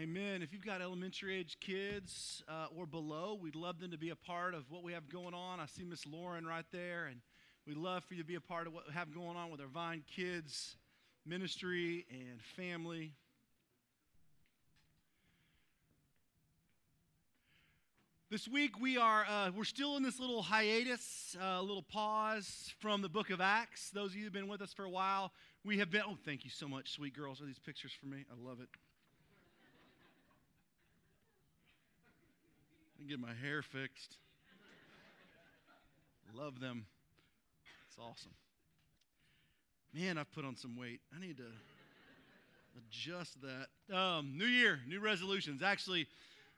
Amen. 0.00 0.40
If 0.40 0.54
you've 0.54 0.64
got 0.64 0.80
elementary 0.80 1.36
age 1.36 1.58
kids 1.60 2.42
uh, 2.48 2.68
or 2.74 2.86
below, 2.86 3.38
we'd 3.38 3.54
love 3.54 3.80
them 3.80 3.90
to 3.90 3.98
be 3.98 4.08
a 4.08 4.16
part 4.16 4.54
of 4.54 4.64
what 4.70 4.82
we 4.82 4.94
have 4.94 5.10
going 5.10 5.34
on. 5.34 5.60
I 5.60 5.66
see 5.66 5.84
Miss 5.84 6.06
Lauren 6.06 6.46
right 6.46 6.64
there, 6.72 7.04
and 7.04 7.20
we'd 7.66 7.76
love 7.76 8.02
for 8.04 8.14
you 8.14 8.22
to 8.22 8.26
be 8.26 8.36
a 8.36 8.40
part 8.40 8.66
of 8.66 8.72
what 8.72 8.86
we 8.88 8.94
have 8.94 9.12
going 9.12 9.36
on 9.36 9.50
with 9.50 9.60
our 9.60 9.66
Vine 9.66 10.02
Kids 10.16 10.76
ministry 11.26 12.06
and 12.10 12.40
family. 12.56 13.12
This 18.30 18.48
week 18.48 18.80
we 18.80 18.96
are 18.96 19.26
uh, 19.28 19.50
we're 19.54 19.64
still 19.64 19.98
in 19.98 20.02
this 20.02 20.18
little 20.18 20.40
hiatus, 20.40 21.36
a 21.38 21.44
uh, 21.44 21.60
little 21.60 21.82
pause 21.82 22.72
from 22.78 23.02
the 23.02 23.10
Book 23.10 23.28
of 23.28 23.42
Acts. 23.42 23.90
Those 23.90 24.12
of 24.12 24.16
you 24.16 24.24
who've 24.24 24.32
been 24.32 24.48
with 24.48 24.62
us 24.62 24.72
for 24.72 24.86
a 24.86 24.90
while, 24.90 25.32
we 25.62 25.76
have 25.76 25.90
been. 25.90 26.04
Oh, 26.08 26.16
thank 26.24 26.44
you 26.44 26.50
so 26.50 26.66
much, 26.66 26.90
sweet 26.92 27.14
girls. 27.14 27.42
Are 27.42 27.44
these 27.44 27.58
pictures 27.58 27.92
for 28.00 28.06
me? 28.06 28.24
I 28.30 28.48
love 28.48 28.60
it. 28.62 28.68
I 33.00 33.08
get 33.08 33.18
my 33.18 33.32
hair 33.42 33.62
fixed. 33.62 34.18
Love 36.34 36.60
them. 36.60 36.84
It's 37.88 37.96
awesome. 37.98 38.32
Man, 39.94 40.18
I've 40.18 40.30
put 40.32 40.44
on 40.44 40.54
some 40.54 40.76
weight. 40.76 41.00
I 41.16 41.20
need 41.20 41.38
to 41.38 41.46
adjust 42.76 43.38
that. 43.40 43.96
Um, 43.96 44.36
new 44.36 44.44
year, 44.44 44.80
new 44.86 45.00
resolutions. 45.00 45.62
Actually, 45.62 46.06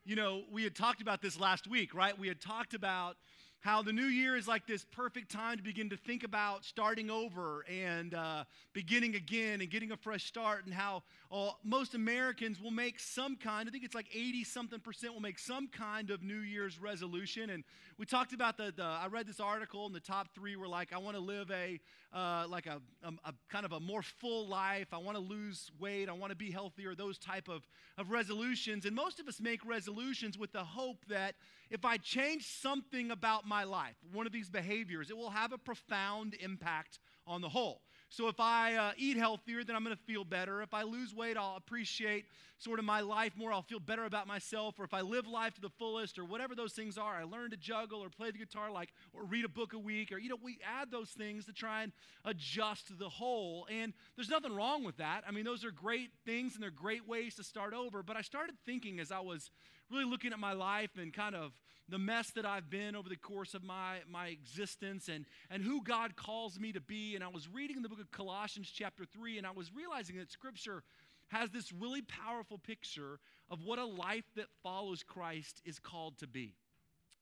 you 0.04 0.16
know, 0.16 0.42
we 0.50 0.64
had 0.64 0.74
talked 0.74 1.00
about 1.00 1.22
this 1.22 1.38
last 1.38 1.68
week, 1.68 1.94
right? 1.94 2.18
We 2.18 2.26
had 2.28 2.40
talked 2.40 2.74
about 2.74 3.16
how 3.62 3.80
the 3.80 3.92
new 3.92 4.06
year 4.06 4.36
is 4.36 4.48
like 4.48 4.66
this 4.66 4.84
perfect 4.90 5.30
time 5.30 5.56
to 5.56 5.62
begin 5.62 5.88
to 5.88 5.96
think 5.96 6.24
about 6.24 6.64
starting 6.64 7.10
over 7.10 7.64
and 7.70 8.12
uh, 8.12 8.42
beginning 8.72 9.14
again 9.14 9.60
and 9.60 9.70
getting 9.70 9.92
a 9.92 9.96
fresh 9.96 10.24
start, 10.24 10.64
and 10.64 10.74
how 10.74 11.04
uh, 11.30 11.50
most 11.62 11.94
Americans 11.94 12.60
will 12.60 12.72
make 12.72 12.98
some 12.98 13.36
kind, 13.36 13.68
I 13.68 13.72
think 13.72 13.84
it's 13.84 13.94
like 13.94 14.08
80 14.12 14.42
something 14.42 14.80
percent, 14.80 15.14
will 15.14 15.20
make 15.20 15.38
some 15.38 15.68
kind 15.68 16.10
of 16.10 16.24
New 16.24 16.40
Year's 16.40 16.80
resolution. 16.80 17.50
And 17.50 17.62
we 17.98 18.04
talked 18.04 18.32
about 18.32 18.56
the, 18.56 18.72
the 18.76 18.82
I 18.82 19.06
read 19.06 19.28
this 19.28 19.38
article, 19.38 19.86
and 19.86 19.94
the 19.94 20.00
top 20.00 20.34
three 20.34 20.56
were 20.56 20.66
like, 20.66 20.92
I 20.92 20.98
want 20.98 21.16
to 21.16 21.22
live 21.22 21.48
a, 21.52 21.78
uh, 22.12 22.46
like 22.48 22.66
a, 22.66 22.80
a, 23.04 23.12
a, 23.26 23.32
kind 23.48 23.64
of 23.64 23.70
a 23.70 23.78
more 23.78 24.02
full 24.02 24.48
life, 24.48 24.88
I 24.92 24.98
want 24.98 25.16
to 25.16 25.22
lose 25.22 25.70
weight, 25.78 26.08
I 26.08 26.12
want 26.12 26.30
to 26.32 26.36
be 26.36 26.50
healthier, 26.50 26.96
those 26.96 27.16
type 27.16 27.48
of, 27.48 27.62
of 27.96 28.10
resolutions. 28.10 28.86
And 28.86 28.96
most 28.96 29.20
of 29.20 29.28
us 29.28 29.40
make 29.40 29.64
resolutions 29.64 30.36
with 30.36 30.52
the 30.52 30.64
hope 30.64 31.04
that 31.08 31.36
if 31.70 31.86
I 31.86 31.96
change 31.96 32.46
something 32.46 33.10
about 33.10 33.46
life, 33.64 33.96
one 34.12 34.26
of 34.26 34.32
these 34.32 34.50
behaviors, 34.50 35.10
it 35.10 35.16
will 35.16 35.30
have 35.30 35.52
a 35.52 35.58
profound 35.58 36.34
impact 36.40 36.98
on 37.26 37.40
the 37.40 37.48
whole. 37.48 37.82
So 38.08 38.28
if 38.28 38.40
I 38.40 38.74
uh, 38.74 38.92
eat 38.98 39.16
healthier, 39.16 39.64
then 39.64 39.74
I'm 39.74 39.82
going 39.82 39.96
to 39.96 40.02
feel 40.02 40.24
better. 40.24 40.60
If 40.60 40.74
I 40.74 40.82
lose 40.82 41.14
weight, 41.14 41.38
I'll 41.38 41.56
appreciate 41.56 42.26
sort 42.58 42.78
of 42.78 42.84
my 42.84 43.00
life 43.00 43.32
more. 43.36 43.52
I'll 43.52 43.62
feel 43.62 43.80
better 43.80 44.04
about 44.04 44.26
myself. 44.26 44.78
Or 44.78 44.84
if 44.84 44.92
I 44.92 45.00
live 45.00 45.26
life 45.26 45.54
to 45.54 45.62
the 45.62 45.70
fullest, 45.70 46.18
or 46.18 46.24
whatever 46.26 46.54
those 46.54 46.74
things 46.74 46.98
are, 46.98 47.14
I 47.14 47.24
learn 47.24 47.50
to 47.52 47.56
juggle 47.56 48.00
or 48.00 48.10
play 48.10 48.30
the 48.30 48.36
guitar, 48.36 48.70
like 48.70 48.90
or 49.14 49.24
read 49.24 49.46
a 49.46 49.48
book 49.48 49.72
a 49.72 49.78
week, 49.78 50.12
or 50.12 50.18
you 50.18 50.28
know, 50.28 50.36
we 50.42 50.58
add 50.62 50.90
those 50.90 51.08
things 51.08 51.46
to 51.46 51.54
try 51.54 51.84
and 51.84 51.92
adjust 52.26 52.98
the 52.98 53.08
whole. 53.08 53.66
And 53.70 53.94
there's 54.16 54.28
nothing 54.28 54.54
wrong 54.54 54.84
with 54.84 54.98
that. 54.98 55.24
I 55.26 55.30
mean, 55.30 55.44
those 55.44 55.64
are 55.64 55.70
great 55.70 56.10
things 56.26 56.54
and 56.54 56.62
they're 56.62 56.70
great 56.70 57.08
ways 57.08 57.36
to 57.36 57.44
start 57.44 57.72
over. 57.72 58.02
But 58.02 58.16
I 58.18 58.20
started 58.20 58.56
thinking 58.66 59.00
as 59.00 59.10
I 59.10 59.20
was 59.20 59.50
really 59.92 60.04
looking 60.04 60.32
at 60.32 60.38
my 60.38 60.52
life 60.52 60.90
and 60.96 61.12
kind 61.12 61.34
of 61.34 61.52
the 61.88 61.98
mess 61.98 62.30
that 62.30 62.46
I've 62.46 62.70
been 62.70 62.96
over 62.96 63.08
the 63.08 63.16
course 63.16 63.54
of 63.54 63.62
my, 63.62 63.98
my 64.10 64.28
existence 64.28 65.08
and, 65.08 65.26
and 65.50 65.62
who 65.62 65.82
God 65.82 66.16
calls 66.16 66.58
me 66.58 66.72
to 66.72 66.80
be. 66.80 67.14
And 67.14 67.22
I 67.22 67.28
was 67.28 67.48
reading 67.48 67.82
the 67.82 67.88
book 67.88 68.00
of 68.00 68.10
Colossians, 68.10 68.70
chapter 68.74 69.04
3, 69.04 69.38
and 69.38 69.46
I 69.46 69.50
was 69.50 69.70
realizing 69.74 70.16
that 70.16 70.30
Scripture 70.30 70.82
has 71.28 71.50
this 71.50 71.72
really 71.72 72.02
powerful 72.02 72.58
picture 72.58 73.18
of 73.50 73.62
what 73.64 73.78
a 73.78 73.84
life 73.84 74.24
that 74.36 74.46
follows 74.62 75.02
Christ 75.02 75.60
is 75.64 75.78
called 75.78 76.18
to 76.18 76.26
be. 76.26 76.54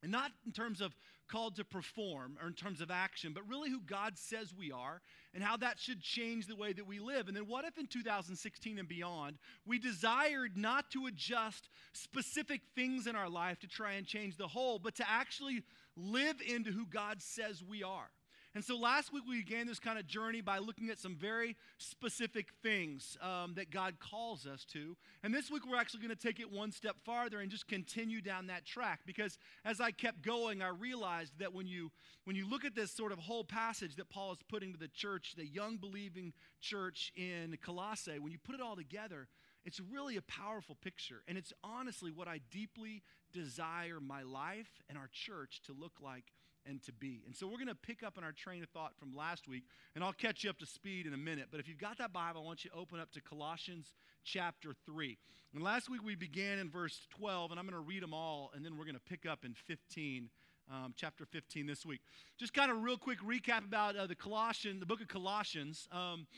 And 0.02 0.12
not 0.12 0.30
in 0.46 0.52
terms 0.52 0.80
of 0.80 0.94
called 1.30 1.56
to 1.56 1.64
perform 1.64 2.36
or 2.40 2.48
in 2.48 2.54
terms 2.54 2.80
of 2.80 2.90
action, 2.90 3.32
but 3.32 3.48
really 3.48 3.70
who 3.70 3.80
God 3.80 4.18
says 4.18 4.52
we 4.56 4.72
are 4.72 5.00
and 5.34 5.42
how 5.42 5.56
that 5.58 5.78
should 5.78 6.00
change 6.00 6.46
the 6.46 6.56
way 6.56 6.72
that 6.72 6.86
we 6.86 6.98
live. 6.98 7.28
And 7.28 7.36
then 7.36 7.46
what 7.46 7.64
if 7.64 7.78
in 7.78 7.86
2016 7.86 8.78
and 8.78 8.88
beyond, 8.88 9.36
we 9.66 9.78
desired 9.78 10.56
not 10.56 10.90
to 10.92 11.06
adjust 11.06 11.68
specific 11.92 12.62
things 12.74 13.06
in 13.06 13.14
our 13.16 13.28
life 13.28 13.58
to 13.60 13.68
try 13.68 13.92
and 13.92 14.06
change 14.06 14.36
the 14.36 14.48
whole, 14.48 14.78
but 14.78 14.96
to 14.96 15.08
actually 15.08 15.62
live 15.96 16.36
into 16.46 16.70
who 16.70 16.86
God 16.86 17.22
says 17.22 17.62
we 17.62 17.82
are? 17.82 18.10
And 18.54 18.64
so 18.64 18.76
last 18.76 19.12
week 19.12 19.22
we 19.28 19.42
began 19.42 19.68
this 19.68 19.78
kind 19.78 19.96
of 19.96 20.08
journey 20.08 20.40
by 20.40 20.58
looking 20.58 20.90
at 20.90 20.98
some 20.98 21.14
very 21.14 21.56
specific 21.78 22.48
things 22.64 23.16
um, 23.22 23.54
that 23.54 23.70
God 23.70 24.00
calls 24.00 24.44
us 24.44 24.64
to. 24.72 24.96
And 25.22 25.32
this 25.32 25.52
week 25.52 25.62
we're 25.68 25.78
actually 25.78 26.00
going 26.00 26.16
to 26.16 26.20
take 26.20 26.40
it 26.40 26.50
one 26.50 26.72
step 26.72 26.96
farther 27.04 27.38
and 27.38 27.48
just 27.48 27.68
continue 27.68 28.20
down 28.20 28.48
that 28.48 28.64
track. 28.64 29.00
Because 29.06 29.38
as 29.64 29.80
I 29.80 29.92
kept 29.92 30.22
going, 30.22 30.62
I 30.62 30.68
realized 30.68 31.38
that 31.38 31.54
when 31.54 31.68
you 31.68 31.92
when 32.24 32.34
you 32.34 32.48
look 32.48 32.64
at 32.64 32.74
this 32.74 32.90
sort 32.90 33.12
of 33.12 33.18
whole 33.18 33.44
passage 33.44 33.96
that 33.96 34.10
Paul 34.10 34.32
is 34.32 34.38
putting 34.48 34.72
to 34.72 34.78
the 34.78 34.88
church, 34.88 35.34
the 35.36 35.46
young 35.46 35.76
believing 35.76 36.32
church 36.60 37.12
in 37.16 37.56
Colossae, 37.62 38.18
when 38.18 38.32
you 38.32 38.38
put 38.38 38.56
it 38.56 38.60
all 38.60 38.76
together, 38.76 39.28
it's 39.64 39.80
really 39.80 40.16
a 40.16 40.22
powerful 40.22 40.76
picture. 40.82 41.22
And 41.28 41.38
it's 41.38 41.52
honestly 41.62 42.10
what 42.10 42.28
I 42.28 42.40
deeply 42.50 43.02
desire 43.32 44.00
my 44.00 44.22
life 44.22 44.82
and 44.88 44.98
our 44.98 45.08
church 45.12 45.60
to 45.66 45.72
look 45.72 45.92
like 46.02 46.24
and 46.70 46.82
to 46.84 46.92
be. 46.92 47.22
And 47.26 47.34
so 47.36 47.46
we're 47.46 47.56
going 47.56 47.66
to 47.66 47.74
pick 47.74 48.02
up 48.02 48.16
on 48.16 48.24
our 48.24 48.32
train 48.32 48.62
of 48.62 48.68
thought 48.70 48.92
from 48.96 49.14
last 49.14 49.48
week, 49.48 49.64
and 49.94 50.04
I'll 50.04 50.12
catch 50.12 50.44
you 50.44 50.50
up 50.50 50.58
to 50.60 50.66
speed 50.66 51.06
in 51.06 51.12
a 51.12 51.18
minute. 51.18 51.48
But 51.50 51.58
if 51.58 51.68
you've 51.68 51.78
got 51.78 51.98
that 51.98 52.12
Bible, 52.12 52.40
I 52.42 52.44
want 52.44 52.64
you 52.64 52.70
to 52.70 52.76
open 52.76 53.00
up 53.00 53.10
to 53.12 53.20
Colossians 53.20 53.92
chapter 54.24 54.72
3. 54.86 55.18
And 55.52 55.62
last 55.62 55.90
week 55.90 56.02
we 56.04 56.14
began 56.14 56.58
in 56.58 56.70
verse 56.70 57.06
12, 57.10 57.50
and 57.50 57.58
I'm 57.58 57.66
going 57.66 57.74
to 57.74 57.86
read 57.86 58.02
them 58.02 58.14
all, 58.14 58.52
and 58.54 58.64
then 58.64 58.78
we're 58.78 58.84
going 58.84 58.94
to 58.94 59.00
pick 59.00 59.26
up 59.26 59.44
in 59.44 59.54
15. 59.54 60.30
Um, 60.72 60.94
chapter 60.96 61.26
15 61.26 61.66
this 61.66 61.84
week. 61.84 61.98
Just 62.38 62.54
kind 62.54 62.70
of 62.70 62.80
real 62.84 62.96
quick 62.96 63.18
recap 63.22 63.64
about 63.64 63.96
uh, 63.96 64.06
the 64.06 64.14
Colossian, 64.14 64.78
the 64.78 64.86
book 64.86 65.00
of 65.00 65.08
Colossians. 65.08 65.88
Um, 65.90 66.28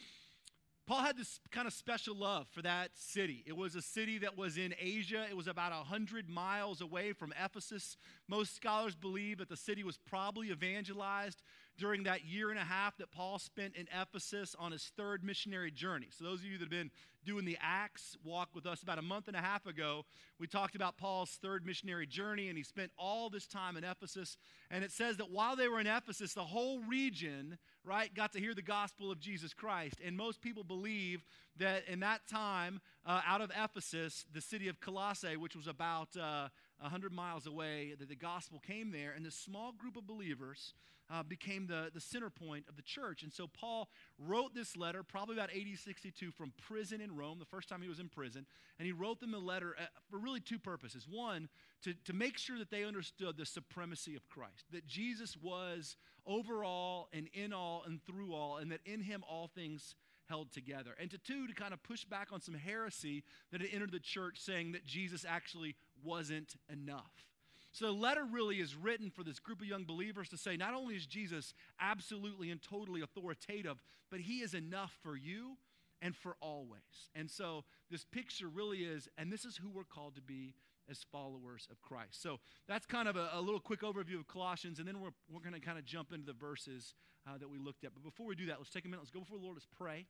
Paul 0.87 1.00
had 1.00 1.16
this 1.16 1.38
kind 1.53 1.69
of 1.69 1.72
special 1.72 2.16
love 2.16 2.48
for 2.50 2.60
that 2.62 2.91
city. 2.94 3.44
It 3.47 3.56
was 3.56 3.76
a 3.76 3.82
city 3.82 4.19
that 4.19 4.37
was 4.37 4.59
in 4.59 4.75
Asia. 4.81 5.25
It 5.31 5.37
was 5.37 5.47
about 5.47 5.70
100 5.70 6.28
miles 6.28 6.81
away 6.81 7.12
from 7.12 7.32
Ephesus. 7.43 7.97
Most 8.28 8.56
scholars 8.56 8.97
believe 8.97 9.38
that 9.38 9.48
the 9.48 9.56
city 9.56 9.84
was 9.84 9.97
probably 9.97 10.50
evangelized 10.50 11.41
during 11.78 12.04
that 12.04 12.24
year 12.24 12.50
and 12.50 12.58
a 12.58 12.64
half 12.64 12.96
that 12.98 13.10
Paul 13.10 13.38
spent 13.38 13.76
in 13.76 13.88
Ephesus 13.92 14.54
on 14.58 14.72
his 14.72 14.92
third 14.96 15.24
missionary 15.24 15.70
journey. 15.70 16.08
So, 16.10 16.24
those 16.24 16.40
of 16.40 16.44
you 16.44 16.58
that 16.58 16.64
have 16.64 16.70
been 16.70 16.90
doing 17.24 17.44
the 17.44 17.58
Acts 17.60 18.16
walk 18.24 18.50
with 18.54 18.66
us 18.66 18.82
about 18.82 18.98
a 18.98 19.02
month 19.02 19.28
and 19.28 19.36
a 19.36 19.40
half 19.40 19.66
ago, 19.66 20.04
we 20.38 20.46
talked 20.46 20.74
about 20.74 20.98
Paul's 20.98 21.38
third 21.42 21.64
missionary 21.64 22.06
journey, 22.06 22.48
and 22.48 22.58
he 22.58 22.64
spent 22.64 22.90
all 22.98 23.30
this 23.30 23.46
time 23.46 23.76
in 23.76 23.84
Ephesus. 23.84 24.36
And 24.70 24.84
it 24.84 24.90
says 24.90 25.16
that 25.18 25.30
while 25.30 25.56
they 25.56 25.68
were 25.68 25.80
in 25.80 25.86
Ephesus, 25.86 26.34
the 26.34 26.44
whole 26.44 26.80
region, 26.80 27.58
right, 27.84 28.12
got 28.12 28.32
to 28.32 28.40
hear 28.40 28.54
the 28.54 28.62
gospel 28.62 29.10
of 29.10 29.20
Jesus 29.20 29.54
Christ. 29.54 29.96
And 30.04 30.16
most 30.16 30.40
people 30.40 30.64
believe 30.64 31.24
that 31.58 31.86
in 31.88 32.00
that 32.00 32.26
time, 32.28 32.80
uh, 33.06 33.20
out 33.26 33.40
of 33.40 33.50
Ephesus, 33.56 34.24
the 34.32 34.40
city 34.40 34.68
of 34.68 34.80
Colossae, 34.80 35.36
which 35.36 35.54
was 35.54 35.66
about 35.66 36.08
uh, 36.16 36.48
100 36.80 37.12
miles 37.12 37.46
away, 37.46 37.94
that 37.98 38.08
the 38.08 38.16
gospel 38.16 38.60
came 38.66 38.90
there, 38.90 39.12
and 39.14 39.24
this 39.24 39.36
small 39.36 39.72
group 39.72 39.96
of 39.96 40.06
believers 40.06 40.74
uh, 41.12 41.22
became 41.22 41.66
the, 41.66 41.90
the 41.92 42.00
center 42.00 42.30
point 42.30 42.64
of 42.68 42.76
the 42.76 42.82
church. 42.82 43.22
And 43.22 43.32
so 43.32 43.46
Paul 43.46 43.88
wrote 44.18 44.54
this 44.54 44.76
letter, 44.76 45.02
probably 45.02 45.36
about 45.36 45.50
AD 45.50 45.78
62, 45.78 46.30
from 46.30 46.52
prison 46.66 47.00
in 47.00 47.14
Rome, 47.14 47.38
the 47.38 47.44
first 47.44 47.68
time 47.68 47.82
he 47.82 47.88
was 47.88 48.00
in 48.00 48.08
prison. 48.08 48.46
And 48.78 48.86
he 48.86 48.92
wrote 48.92 49.20
them 49.20 49.34
a 49.34 49.38
letter 49.38 49.76
uh, 49.78 49.84
for 50.10 50.18
really 50.18 50.40
two 50.40 50.58
purposes. 50.58 51.06
One, 51.08 51.48
to, 51.82 51.92
to 52.06 52.12
make 52.12 52.38
sure 52.38 52.58
that 52.58 52.70
they 52.70 52.84
understood 52.84 53.36
the 53.36 53.44
supremacy 53.44 54.16
of 54.16 54.26
Christ, 54.28 54.64
that 54.72 54.86
Jesus 54.86 55.36
was 55.36 55.96
over 56.26 56.64
all 56.64 57.08
and 57.12 57.28
in 57.34 57.52
all 57.52 57.82
and 57.86 58.00
through 58.04 58.32
all, 58.32 58.56
and 58.56 58.72
that 58.72 58.80
in 58.86 59.02
him 59.02 59.22
all 59.28 59.50
things 59.54 59.94
held 60.28 60.50
together. 60.52 60.92
And 60.98 61.10
to 61.10 61.18
two, 61.18 61.46
to 61.46 61.52
kind 61.52 61.74
of 61.74 61.82
push 61.82 62.04
back 62.04 62.28
on 62.32 62.40
some 62.40 62.54
heresy 62.54 63.22
that 63.50 63.60
had 63.60 63.68
entered 63.70 63.92
the 63.92 64.00
church 64.00 64.38
saying 64.38 64.72
that 64.72 64.86
Jesus 64.86 65.26
actually 65.28 65.75
wasn't 66.02 66.54
enough. 66.72 67.31
So 67.72 67.86
the 67.86 67.92
letter 67.92 68.24
really 68.30 68.60
is 68.60 68.76
written 68.76 69.10
for 69.10 69.24
this 69.24 69.38
group 69.38 69.60
of 69.60 69.66
young 69.66 69.84
believers 69.84 70.28
to 70.28 70.36
say 70.36 70.56
not 70.56 70.74
only 70.74 70.94
is 70.94 71.06
Jesus 71.06 71.54
absolutely 71.80 72.50
and 72.50 72.60
totally 72.62 73.00
authoritative, 73.00 73.82
but 74.10 74.20
he 74.20 74.40
is 74.40 74.52
enough 74.52 74.96
for 75.02 75.16
you 75.16 75.56
and 76.02 76.14
for 76.14 76.36
always. 76.40 77.10
And 77.14 77.30
so 77.30 77.64
this 77.90 78.04
picture 78.04 78.48
really 78.48 78.80
is, 78.80 79.08
and 79.16 79.32
this 79.32 79.46
is 79.46 79.56
who 79.56 79.70
we're 79.70 79.84
called 79.84 80.16
to 80.16 80.20
be 80.22 80.54
as 80.90 81.04
followers 81.10 81.66
of 81.70 81.80
Christ. 81.80 82.20
So 82.22 82.40
that's 82.69 82.84
kind 82.84 83.08
of 83.08 83.16
a, 83.16 83.30
a 83.32 83.40
little 83.40 83.60
quick 83.60 83.80
overview 83.80 84.18
of 84.18 84.26
Colossians, 84.26 84.78
and 84.78 84.86
then 84.86 85.00
we're, 85.00 85.10
we're 85.30 85.40
going 85.40 85.54
to 85.54 85.60
kind 85.60 85.78
of 85.78 85.84
jump 85.86 86.12
into 86.12 86.26
the 86.26 86.32
verses 86.34 86.94
uh, 87.26 87.38
that 87.38 87.48
we 87.48 87.56
looked 87.56 87.84
at. 87.84 87.94
But 87.94 88.02
before 88.02 88.26
we 88.26 88.34
do 88.34 88.46
that, 88.46 88.58
let's 88.58 88.70
take 88.70 88.84
a 88.84 88.88
minute, 88.88 89.00
let's 89.00 89.10
go 89.10 89.20
before 89.20 89.38
the 89.38 89.44
Lord, 89.44 89.56
let's 89.56 89.66
pray. 89.78 90.06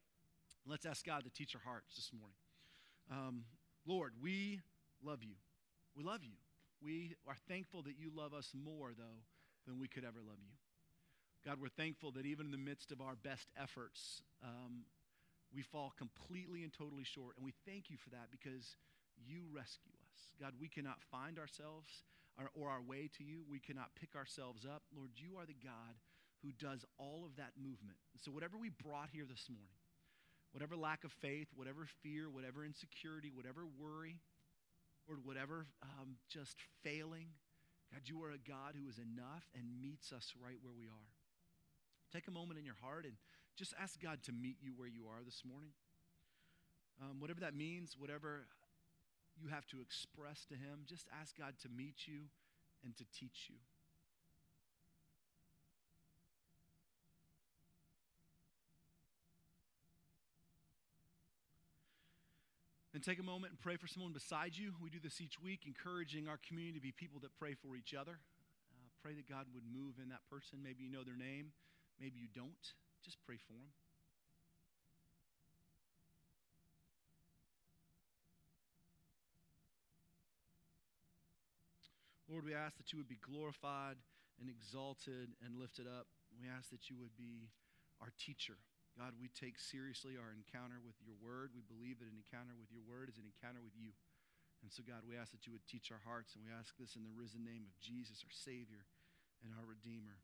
Let's 0.66 0.86
ask 0.86 1.04
God 1.04 1.24
to 1.24 1.30
teach 1.30 1.54
our 1.54 1.60
hearts 1.60 1.94
this 1.94 2.10
morning. 2.12 2.36
Um, 3.10 3.44
Lord, 3.86 4.14
we 4.20 4.60
love 5.04 5.22
you. 5.22 5.34
We 5.96 6.02
love 6.02 6.24
you. 6.24 6.41
We 6.82 7.14
are 7.28 7.36
thankful 7.48 7.82
that 7.82 7.94
you 7.98 8.10
love 8.14 8.34
us 8.34 8.50
more, 8.52 8.90
though, 8.96 9.22
than 9.66 9.78
we 9.78 9.88
could 9.88 10.04
ever 10.04 10.18
love 10.18 10.38
you. 10.42 10.56
God, 11.46 11.58
we're 11.60 11.68
thankful 11.68 12.10
that 12.12 12.26
even 12.26 12.46
in 12.46 12.52
the 12.52 12.58
midst 12.58 12.92
of 12.92 13.00
our 13.00 13.14
best 13.14 13.48
efforts, 13.60 14.22
um, 14.42 14.84
we 15.54 15.62
fall 15.62 15.92
completely 15.96 16.62
and 16.62 16.72
totally 16.72 17.04
short. 17.04 17.36
And 17.36 17.44
we 17.44 17.54
thank 17.66 17.90
you 17.90 17.96
for 17.96 18.10
that 18.10 18.30
because 18.30 18.76
you 19.18 19.42
rescue 19.52 19.94
us. 20.10 20.18
God, 20.40 20.54
we 20.60 20.68
cannot 20.68 21.02
find 21.10 21.38
ourselves 21.38 22.02
or, 22.38 22.50
or 22.54 22.70
our 22.70 22.82
way 22.82 23.10
to 23.18 23.24
you. 23.24 23.42
We 23.48 23.60
cannot 23.60 23.94
pick 23.98 24.16
ourselves 24.16 24.64
up. 24.64 24.82
Lord, 24.94 25.10
you 25.16 25.38
are 25.38 25.46
the 25.46 25.58
God 25.62 25.98
who 26.42 26.50
does 26.58 26.84
all 26.98 27.22
of 27.24 27.36
that 27.36 27.52
movement. 27.58 27.98
So, 28.18 28.30
whatever 28.30 28.56
we 28.58 28.70
brought 28.70 29.10
here 29.12 29.26
this 29.28 29.46
morning, 29.48 29.78
whatever 30.50 30.76
lack 30.76 31.04
of 31.04 31.12
faith, 31.12 31.48
whatever 31.54 31.86
fear, 32.02 32.30
whatever 32.30 32.64
insecurity, 32.64 33.30
whatever 33.34 33.62
worry, 33.78 34.18
or 35.08 35.16
whatever 35.24 35.66
um, 35.82 36.16
just 36.28 36.56
failing, 36.82 37.28
God, 37.92 38.02
you 38.06 38.22
are 38.24 38.30
a 38.30 38.38
God 38.38 38.74
who 38.74 38.88
is 38.88 38.98
enough 38.98 39.44
and 39.54 39.64
meets 39.80 40.12
us 40.12 40.32
right 40.42 40.56
where 40.62 40.72
we 40.72 40.86
are. 40.86 41.10
Take 42.12 42.28
a 42.28 42.30
moment 42.30 42.58
in 42.58 42.64
your 42.64 42.78
heart 42.80 43.04
and 43.04 43.14
just 43.56 43.74
ask 43.80 44.00
God 44.00 44.22
to 44.24 44.32
meet 44.32 44.56
you 44.60 44.72
where 44.76 44.88
you 44.88 45.04
are 45.08 45.24
this 45.24 45.42
morning. 45.44 45.70
Um, 47.00 47.20
whatever 47.20 47.40
that 47.40 47.54
means, 47.54 47.96
whatever 47.98 48.46
you 49.36 49.48
have 49.48 49.66
to 49.68 49.80
express 49.80 50.44
to 50.46 50.54
Him, 50.54 50.84
just 50.86 51.06
ask 51.20 51.36
God 51.36 51.54
to 51.62 51.68
meet 51.68 52.06
you 52.06 52.28
and 52.84 52.96
to 52.96 53.04
teach 53.18 53.48
you. 53.48 53.56
Then 63.02 63.14
take 63.14 63.22
a 63.22 63.26
moment 63.26 63.50
and 63.50 63.58
pray 63.58 63.76
for 63.76 63.88
someone 63.88 64.12
beside 64.12 64.54
you. 64.54 64.74
We 64.80 64.90
do 64.90 64.98
this 65.02 65.20
each 65.20 65.40
week, 65.42 65.66
encouraging 65.66 66.28
our 66.28 66.38
community 66.46 66.78
to 66.78 66.82
be 66.82 66.92
people 66.92 67.18
that 67.20 67.34
pray 67.34 67.54
for 67.54 67.74
each 67.74 67.94
other. 67.98 68.12
Uh, 68.12 68.86
pray 69.02 69.14
that 69.14 69.28
God 69.28 69.46
would 69.54 69.64
move 69.66 69.98
in 70.00 70.08
that 70.10 70.22
person. 70.30 70.62
Maybe 70.62 70.84
you 70.84 70.90
know 70.90 71.02
their 71.02 71.16
name, 71.16 71.50
maybe 71.98 72.20
you 72.20 72.28
don't. 72.32 72.62
Just 73.04 73.18
pray 73.26 73.36
for 73.42 73.54
them. 73.54 73.66
Lord, 82.30 82.44
we 82.44 82.54
ask 82.54 82.76
that 82.76 82.92
you 82.92 82.98
would 82.98 83.08
be 83.08 83.18
glorified 83.18 83.96
and 84.38 84.48
exalted 84.48 85.34
and 85.44 85.58
lifted 85.58 85.86
up. 85.86 86.06
We 86.40 86.46
ask 86.46 86.70
that 86.70 86.88
you 86.88 86.96
would 87.00 87.16
be 87.16 87.50
our 88.00 88.12
teacher. 88.18 88.54
God, 88.98 89.16
we 89.16 89.32
take 89.32 89.56
seriously 89.56 90.20
our 90.20 90.28
encounter 90.28 90.76
with 90.84 90.96
your 91.00 91.16
word. 91.16 91.56
We 91.56 91.64
believe 91.64 92.00
that 92.04 92.12
an 92.12 92.18
encounter 92.20 92.52
with 92.60 92.68
your 92.68 92.84
word 92.84 93.08
is 93.08 93.16
an 93.16 93.24
encounter 93.24 93.64
with 93.64 93.72
you. 93.72 93.96
And 94.62 94.70
so, 94.70 94.84
God, 94.86 95.02
we 95.08 95.16
ask 95.16 95.32
that 95.32 95.46
you 95.46 95.52
would 95.52 95.66
teach 95.66 95.90
our 95.90 96.00
hearts, 96.04 96.36
and 96.36 96.44
we 96.44 96.52
ask 96.52 96.76
this 96.78 96.94
in 96.94 97.02
the 97.02 97.10
risen 97.16 97.42
name 97.42 97.64
of 97.66 97.74
Jesus, 97.80 98.22
our 98.22 98.30
Savior 98.30 98.84
and 99.42 99.50
our 99.58 99.66
Redeemer. 99.66 100.20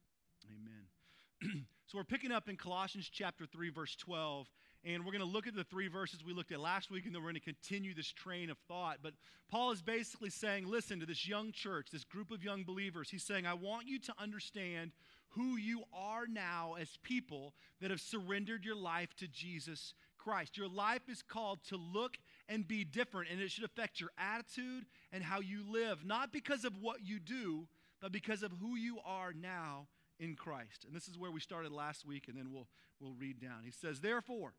Amen. 0.46 1.64
so, 1.86 1.98
we're 1.98 2.04
picking 2.04 2.30
up 2.30 2.48
in 2.48 2.56
Colossians 2.56 3.10
chapter 3.10 3.46
3, 3.46 3.70
verse 3.70 3.96
12, 3.96 4.46
and 4.84 5.04
we're 5.04 5.12
going 5.12 5.24
to 5.24 5.28
look 5.28 5.48
at 5.48 5.56
the 5.56 5.64
three 5.64 5.88
verses 5.88 6.22
we 6.24 6.32
looked 6.32 6.52
at 6.52 6.60
last 6.60 6.90
week, 6.90 7.06
and 7.06 7.14
then 7.14 7.22
we're 7.22 7.30
going 7.30 7.40
to 7.40 7.52
continue 7.52 7.94
this 7.94 8.12
train 8.12 8.48
of 8.48 8.58
thought. 8.68 8.98
But 9.02 9.14
Paul 9.50 9.72
is 9.72 9.82
basically 9.82 10.30
saying, 10.30 10.68
listen 10.68 11.00
to 11.00 11.06
this 11.06 11.26
young 11.26 11.50
church, 11.50 11.88
this 11.90 12.04
group 12.04 12.30
of 12.30 12.44
young 12.44 12.62
believers. 12.62 13.10
He's 13.10 13.24
saying, 13.24 13.46
I 13.46 13.54
want 13.54 13.88
you 13.88 13.98
to 13.98 14.12
understand 14.20 14.92
who 15.38 15.56
you 15.56 15.84
are 15.92 16.26
now 16.26 16.74
as 16.80 16.98
people 17.02 17.54
that 17.80 17.92
have 17.92 18.00
surrendered 18.00 18.64
your 18.64 18.74
life 18.74 19.14
to 19.16 19.28
Jesus 19.28 19.94
Christ. 20.18 20.56
Your 20.58 20.68
life 20.68 21.08
is 21.08 21.22
called 21.22 21.60
to 21.68 21.76
look 21.76 22.18
and 22.48 22.66
be 22.66 22.82
different, 22.82 23.30
and 23.30 23.40
it 23.40 23.52
should 23.52 23.64
affect 23.64 24.00
your 24.00 24.10
attitude 24.18 24.84
and 25.12 25.22
how 25.22 25.38
you 25.38 25.62
live, 25.70 26.04
not 26.04 26.32
because 26.32 26.64
of 26.64 26.72
what 26.80 27.06
you 27.06 27.20
do, 27.20 27.68
but 28.02 28.10
because 28.10 28.42
of 28.42 28.50
who 28.60 28.74
you 28.74 28.98
are 29.06 29.32
now 29.32 29.86
in 30.18 30.34
Christ. 30.34 30.84
And 30.84 30.94
this 30.94 31.06
is 31.06 31.16
where 31.16 31.30
we 31.30 31.38
started 31.38 31.70
last 31.70 32.04
week, 32.04 32.26
and 32.26 32.36
then 32.36 32.50
we'll, 32.52 32.66
we'll 33.00 33.14
read 33.14 33.40
down. 33.40 33.62
He 33.64 33.70
says, 33.70 34.00
Therefore, 34.00 34.54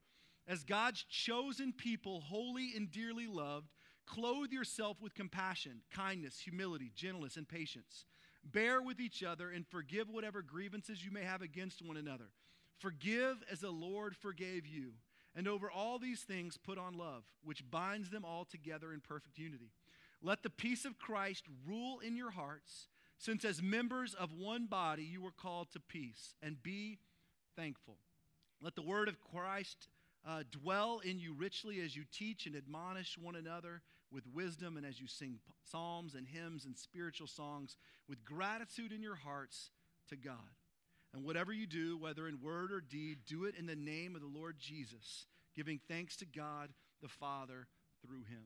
as 0.47 0.63
God's 0.63 1.03
chosen 1.03 1.73
people, 1.73 2.21
holy 2.21 2.71
and 2.73 2.89
dearly 2.89 3.27
loved, 3.27 3.67
clothe 4.05 4.51
yourself 4.51 5.01
with 5.01 5.13
compassion, 5.13 5.81
kindness, 5.93 6.39
humility, 6.39 6.89
gentleness, 6.95 7.35
and 7.35 7.47
patience. 7.47 8.05
Bear 8.43 8.81
with 8.81 8.99
each 8.99 9.23
other 9.23 9.49
and 9.49 9.67
forgive 9.67 10.09
whatever 10.09 10.41
grievances 10.41 11.03
you 11.03 11.11
may 11.11 11.23
have 11.23 11.41
against 11.41 11.81
one 11.81 11.97
another. 11.97 12.29
Forgive 12.77 13.43
as 13.51 13.59
the 13.59 13.71
Lord 13.71 14.15
forgave 14.15 14.65
you. 14.65 14.93
And 15.35 15.47
over 15.47 15.69
all 15.69 15.99
these 15.99 16.21
things, 16.21 16.57
put 16.57 16.77
on 16.77 16.97
love, 16.97 17.23
which 17.43 17.69
binds 17.69 18.09
them 18.09 18.25
all 18.25 18.45
together 18.45 18.91
in 18.91 19.01
perfect 19.01 19.37
unity. 19.37 19.71
Let 20.21 20.43
the 20.43 20.49
peace 20.49 20.85
of 20.85 20.97
Christ 20.97 21.45
rule 21.67 21.99
in 21.99 22.15
your 22.15 22.31
hearts, 22.31 22.87
since 23.17 23.45
as 23.45 23.61
members 23.61 24.13
of 24.13 24.33
one 24.33 24.65
body 24.65 25.03
you 25.03 25.21
were 25.21 25.31
called 25.31 25.71
to 25.73 25.79
peace, 25.79 26.33
and 26.41 26.61
be 26.61 26.97
thankful. 27.55 27.97
Let 28.61 28.75
the 28.75 28.81
word 28.81 29.07
of 29.07 29.21
Christ 29.21 29.87
uh, 30.27 30.43
dwell 30.51 30.99
in 30.99 31.19
you 31.19 31.33
richly 31.33 31.79
as 31.81 31.95
you 31.95 32.03
teach 32.11 32.45
and 32.45 32.55
admonish 32.55 33.17
one 33.17 33.35
another 33.35 33.81
with 34.11 34.23
wisdom 34.33 34.77
and 34.77 34.85
as 34.85 34.99
you 34.99 35.07
sing 35.07 35.39
psalms 35.63 36.15
and 36.15 36.27
hymns 36.27 36.65
and 36.65 36.77
spiritual 36.77 37.27
songs 37.27 37.77
with 38.07 38.25
gratitude 38.25 38.91
in 38.91 39.01
your 39.01 39.15
hearts 39.15 39.71
to 40.09 40.15
God. 40.15 40.35
And 41.13 41.23
whatever 41.23 41.51
you 41.51 41.65
do, 41.65 41.97
whether 41.97 42.27
in 42.27 42.41
word 42.41 42.71
or 42.71 42.81
deed, 42.81 43.19
do 43.27 43.45
it 43.45 43.55
in 43.55 43.65
the 43.65 43.75
name 43.75 44.15
of 44.15 44.21
the 44.21 44.27
Lord 44.27 44.57
Jesus, 44.59 45.25
giving 45.55 45.79
thanks 45.87 46.15
to 46.17 46.25
God 46.25 46.69
the 47.01 47.07
Father 47.07 47.67
through 48.05 48.23
him. 48.23 48.45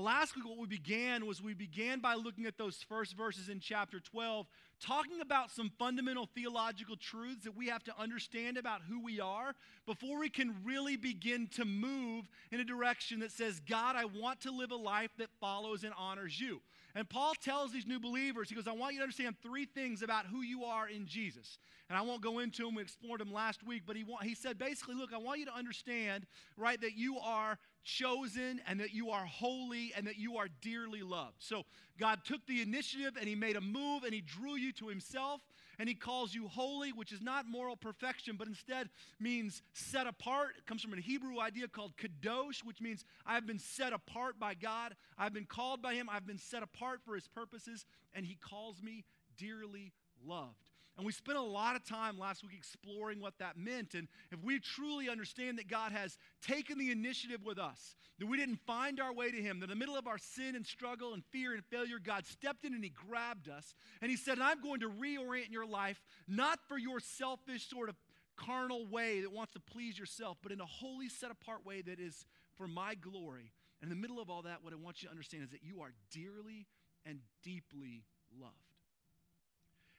Last 0.00 0.34
week, 0.34 0.44
what 0.44 0.58
we 0.58 0.66
began 0.66 1.24
was 1.24 1.40
we 1.40 1.54
began 1.54 2.00
by 2.00 2.14
looking 2.14 2.46
at 2.46 2.58
those 2.58 2.84
first 2.88 3.16
verses 3.16 3.48
in 3.48 3.60
chapter 3.60 4.00
12, 4.00 4.44
talking 4.80 5.20
about 5.20 5.52
some 5.52 5.70
fundamental 5.78 6.28
theological 6.34 6.96
truths 6.96 7.44
that 7.44 7.56
we 7.56 7.68
have 7.68 7.84
to 7.84 7.92
understand 7.96 8.56
about 8.56 8.80
who 8.88 9.00
we 9.00 9.20
are 9.20 9.54
before 9.86 10.18
we 10.18 10.28
can 10.28 10.56
really 10.64 10.96
begin 10.96 11.46
to 11.54 11.64
move 11.64 12.28
in 12.50 12.58
a 12.58 12.64
direction 12.64 13.20
that 13.20 13.30
says, 13.30 13.60
God, 13.60 13.94
I 13.94 14.06
want 14.06 14.40
to 14.40 14.50
live 14.50 14.72
a 14.72 14.76
life 14.76 15.12
that 15.18 15.28
follows 15.40 15.84
and 15.84 15.92
honors 15.96 16.40
you. 16.40 16.60
And 16.96 17.08
Paul 17.08 17.34
tells 17.34 17.72
these 17.72 17.86
new 17.86 17.98
believers, 17.98 18.48
he 18.48 18.54
goes, 18.54 18.68
I 18.68 18.72
want 18.72 18.92
you 18.92 19.00
to 19.00 19.02
understand 19.02 19.34
three 19.42 19.64
things 19.64 20.02
about 20.02 20.26
who 20.26 20.42
you 20.42 20.64
are 20.64 20.88
in 20.88 21.06
Jesus. 21.06 21.58
And 21.88 21.98
I 21.98 22.02
won't 22.02 22.22
go 22.22 22.38
into 22.38 22.64
them, 22.64 22.76
we 22.76 22.82
explored 22.82 23.20
them 23.20 23.32
last 23.32 23.66
week, 23.66 23.82
but 23.84 23.96
he, 23.96 24.04
he 24.22 24.34
said 24.34 24.58
basically, 24.58 24.94
look, 24.94 25.12
I 25.12 25.18
want 25.18 25.40
you 25.40 25.46
to 25.46 25.54
understand, 25.54 26.24
right, 26.56 26.80
that 26.80 26.96
you 26.96 27.18
are 27.18 27.58
chosen 27.82 28.60
and 28.66 28.78
that 28.80 28.94
you 28.94 29.10
are 29.10 29.24
holy 29.26 29.92
and 29.96 30.06
that 30.06 30.16
you 30.16 30.36
are 30.36 30.46
dearly 30.62 31.02
loved. 31.02 31.36
So 31.40 31.64
God 31.98 32.20
took 32.24 32.46
the 32.46 32.62
initiative 32.62 33.16
and 33.18 33.28
he 33.28 33.34
made 33.34 33.56
a 33.56 33.60
move 33.60 34.04
and 34.04 34.14
he 34.14 34.20
drew 34.20 34.54
you 34.54 34.72
to 34.74 34.86
himself 34.86 35.40
and 35.78 35.88
he 35.88 35.94
calls 35.94 36.34
you 36.34 36.48
holy, 36.48 36.92
which 36.92 37.12
is 37.12 37.20
not 37.20 37.46
moral 37.46 37.76
perfection, 37.76 38.36
but 38.36 38.48
instead 38.48 38.88
means 39.18 39.62
set 39.72 40.06
apart. 40.06 40.50
It 40.58 40.66
comes 40.66 40.82
from 40.82 40.92
a 40.94 41.00
Hebrew 41.00 41.40
idea 41.40 41.68
called 41.68 41.92
kadosh, 41.96 42.64
which 42.64 42.80
means 42.80 43.04
I 43.26 43.34
have 43.34 43.46
been 43.46 43.58
set 43.58 43.92
apart 43.92 44.38
by 44.38 44.54
God. 44.54 44.94
I've 45.18 45.32
been 45.34 45.46
called 45.46 45.82
by 45.82 45.94
him. 45.94 46.08
I've 46.10 46.26
been 46.26 46.38
set 46.38 46.62
apart 46.62 47.00
for 47.04 47.14
his 47.14 47.28
purposes, 47.28 47.84
and 48.14 48.24
he 48.24 48.36
calls 48.36 48.82
me 48.82 49.04
dearly 49.36 49.92
loved. 50.26 50.63
And 50.96 51.04
we 51.04 51.12
spent 51.12 51.36
a 51.36 51.42
lot 51.42 51.74
of 51.74 51.84
time 51.84 52.18
last 52.18 52.44
week 52.44 52.52
exploring 52.56 53.20
what 53.20 53.38
that 53.38 53.56
meant. 53.56 53.94
And 53.94 54.06
if 54.30 54.42
we 54.44 54.60
truly 54.60 55.08
understand 55.08 55.58
that 55.58 55.68
God 55.68 55.90
has 55.90 56.16
taken 56.40 56.78
the 56.78 56.92
initiative 56.92 57.44
with 57.44 57.58
us, 57.58 57.96
that 58.20 58.26
we 58.26 58.36
didn't 58.36 58.60
find 58.64 59.00
our 59.00 59.12
way 59.12 59.32
to 59.32 59.36
Him, 59.36 59.58
that 59.58 59.64
in 59.64 59.70
the 59.70 59.76
middle 59.76 59.96
of 59.96 60.06
our 60.06 60.18
sin 60.18 60.54
and 60.54 60.64
struggle 60.64 61.12
and 61.14 61.24
fear 61.32 61.52
and 61.52 61.64
failure, 61.64 61.98
God 61.98 62.26
stepped 62.26 62.64
in 62.64 62.74
and 62.74 62.84
He 62.84 62.90
grabbed 62.90 63.48
us. 63.48 63.74
And 64.00 64.10
He 64.10 64.16
said, 64.16 64.38
I'm 64.38 64.60
going 64.60 64.80
to 64.80 64.88
reorient 64.88 65.50
your 65.50 65.66
life, 65.66 66.00
not 66.28 66.60
for 66.68 66.78
your 66.78 67.00
selfish 67.00 67.68
sort 67.68 67.88
of 67.88 67.96
carnal 68.36 68.86
way 68.86 69.20
that 69.20 69.32
wants 69.32 69.52
to 69.54 69.60
please 69.60 69.98
yourself, 69.98 70.38
but 70.42 70.52
in 70.52 70.60
a 70.60 70.66
holy, 70.66 71.08
set 71.08 71.30
apart 71.30 71.66
way 71.66 71.82
that 71.82 71.98
is 71.98 72.24
for 72.56 72.68
my 72.68 72.94
glory. 72.94 73.52
And 73.82 73.90
in 73.90 73.96
the 73.96 74.00
middle 74.00 74.20
of 74.20 74.30
all 74.30 74.42
that, 74.42 74.62
what 74.62 74.72
I 74.72 74.76
want 74.76 75.02
you 75.02 75.08
to 75.08 75.12
understand 75.12 75.42
is 75.42 75.50
that 75.50 75.64
you 75.64 75.80
are 75.82 75.92
dearly 76.12 76.66
and 77.04 77.18
deeply 77.42 78.04
loved. 78.40 78.73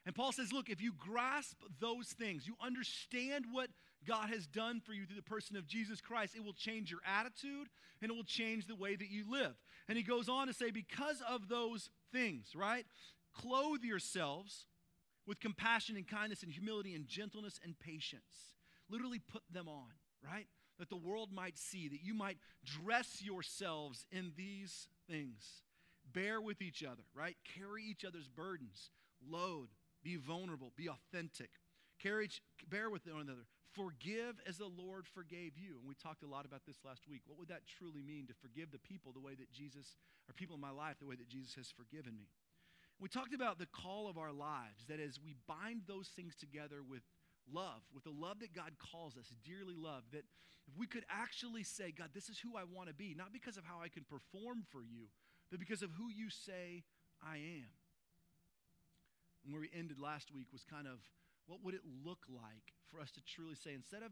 And 0.06 0.14
Paul 0.14 0.30
says, 0.30 0.52
look, 0.52 0.70
if 0.70 0.80
you 0.80 0.92
grasp 0.92 1.56
those 1.80 2.06
things, 2.06 2.46
you 2.46 2.54
understand 2.64 3.46
what 3.50 3.68
God 4.06 4.30
has 4.30 4.46
done 4.46 4.80
for 4.80 4.92
you 4.92 5.04
through 5.04 5.16
the 5.16 5.22
person 5.22 5.56
of 5.56 5.66
Jesus 5.66 6.00
Christ, 6.00 6.36
it 6.36 6.44
will 6.44 6.52
change 6.52 6.92
your 6.92 7.00
attitude 7.04 7.68
and 8.00 8.10
it 8.10 8.14
will 8.14 8.22
change 8.22 8.66
the 8.66 8.76
way 8.76 8.94
that 8.94 9.10
you 9.10 9.24
live. 9.28 9.54
And 9.88 9.98
he 9.98 10.04
goes 10.04 10.28
on 10.28 10.46
to 10.46 10.54
say, 10.54 10.70
because 10.70 11.20
of 11.28 11.48
those 11.48 11.90
things, 12.12 12.52
right? 12.54 12.86
Clothe 13.34 13.82
yourselves 13.82 14.66
with 15.26 15.40
compassion 15.40 15.96
and 15.96 16.06
kindness 16.06 16.44
and 16.44 16.52
humility 16.52 16.94
and 16.94 17.08
gentleness 17.08 17.58
and 17.64 17.76
patience. 17.76 18.54
Literally 18.88 19.18
put 19.18 19.42
them 19.52 19.68
on, 19.68 19.90
right? 20.24 20.46
That 20.78 20.88
the 20.88 20.96
world 20.96 21.30
might 21.32 21.58
see, 21.58 21.88
that 21.88 22.04
you 22.04 22.14
might 22.14 22.38
dress 22.64 23.20
yourselves 23.20 24.06
in 24.12 24.30
these 24.36 24.86
things. 25.10 25.62
Bear 26.12 26.40
with 26.40 26.62
each 26.62 26.84
other, 26.84 27.02
right? 27.12 27.36
Carry 27.58 27.82
each 27.82 28.04
other's 28.04 28.28
burdens. 28.28 28.90
Load 29.28 29.66
be 30.06 30.14
vulnerable. 30.14 30.70
Be 30.76 30.88
authentic. 30.88 31.50
Carriage, 32.00 32.40
bear 32.70 32.90
with 32.90 33.10
one 33.10 33.22
another. 33.22 33.50
Forgive 33.74 34.38
as 34.46 34.56
the 34.56 34.70
Lord 34.70 35.04
forgave 35.04 35.58
you. 35.58 35.82
And 35.82 35.88
we 35.88 35.96
talked 35.98 36.22
a 36.22 36.30
lot 36.30 36.46
about 36.46 36.62
this 36.64 36.78
last 36.86 37.08
week. 37.10 37.22
What 37.26 37.38
would 37.40 37.48
that 37.48 37.66
truly 37.66 38.02
mean 38.06 38.28
to 38.28 38.34
forgive 38.38 38.70
the 38.70 38.78
people 38.78 39.10
the 39.10 39.20
way 39.20 39.34
that 39.34 39.50
Jesus, 39.50 39.98
or 40.30 40.32
people 40.32 40.54
in 40.54 40.62
my 40.62 40.70
life, 40.70 40.96
the 41.00 41.10
way 41.10 41.16
that 41.16 41.28
Jesus 41.28 41.56
has 41.56 41.74
forgiven 41.74 42.14
me? 42.14 42.30
We 43.00 43.08
talked 43.08 43.34
about 43.34 43.58
the 43.58 43.66
call 43.66 44.08
of 44.08 44.16
our 44.16 44.32
lives, 44.32 44.86
that 44.88 45.00
as 45.00 45.18
we 45.18 45.34
bind 45.48 45.82
those 45.88 46.08
things 46.14 46.36
together 46.36 46.86
with 46.86 47.02
love, 47.52 47.82
with 47.92 48.04
the 48.04 48.14
love 48.14 48.38
that 48.40 48.54
God 48.54 48.78
calls 48.78 49.18
us, 49.18 49.34
dearly 49.44 49.74
loved, 49.76 50.12
that 50.12 50.24
if 50.70 50.78
we 50.78 50.86
could 50.86 51.04
actually 51.10 51.64
say, 51.64 51.90
God, 51.90 52.10
this 52.14 52.30
is 52.30 52.38
who 52.38 52.56
I 52.56 52.62
want 52.62 52.88
to 52.88 52.94
be, 52.94 53.14
not 53.18 53.32
because 53.32 53.58
of 53.58 53.64
how 53.64 53.82
I 53.82 53.88
can 53.88 54.06
perform 54.06 54.62
for 54.70 54.82
you, 54.82 55.10
but 55.50 55.58
because 55.58 55.82
of 55.82 55.90
who 55.98 56.08
you 56.14 56.30
say 56.30 56.84
I 57.20 57.36
am. 57.36 57.68
And 59.46 59.54
where 59.54 59.62
we 59.62 59.70
ended 59.70 60.02
last 60.02 60.34
week 60.34 60.50
was 60.50 60.66
kind 60.66 60.90
of 60.90 60.98
what 61.46 61.62
would 61.62 61.78
it 61.78 61.86
look 62.02 62.26
like 62.26 62.74
for 62.90 62.98
us 62.98 63.14
to 63.14 63.22
truly 63.22 63.54
say, 63.54 63.70
instead 63.70 64.02
of 64.02 64.10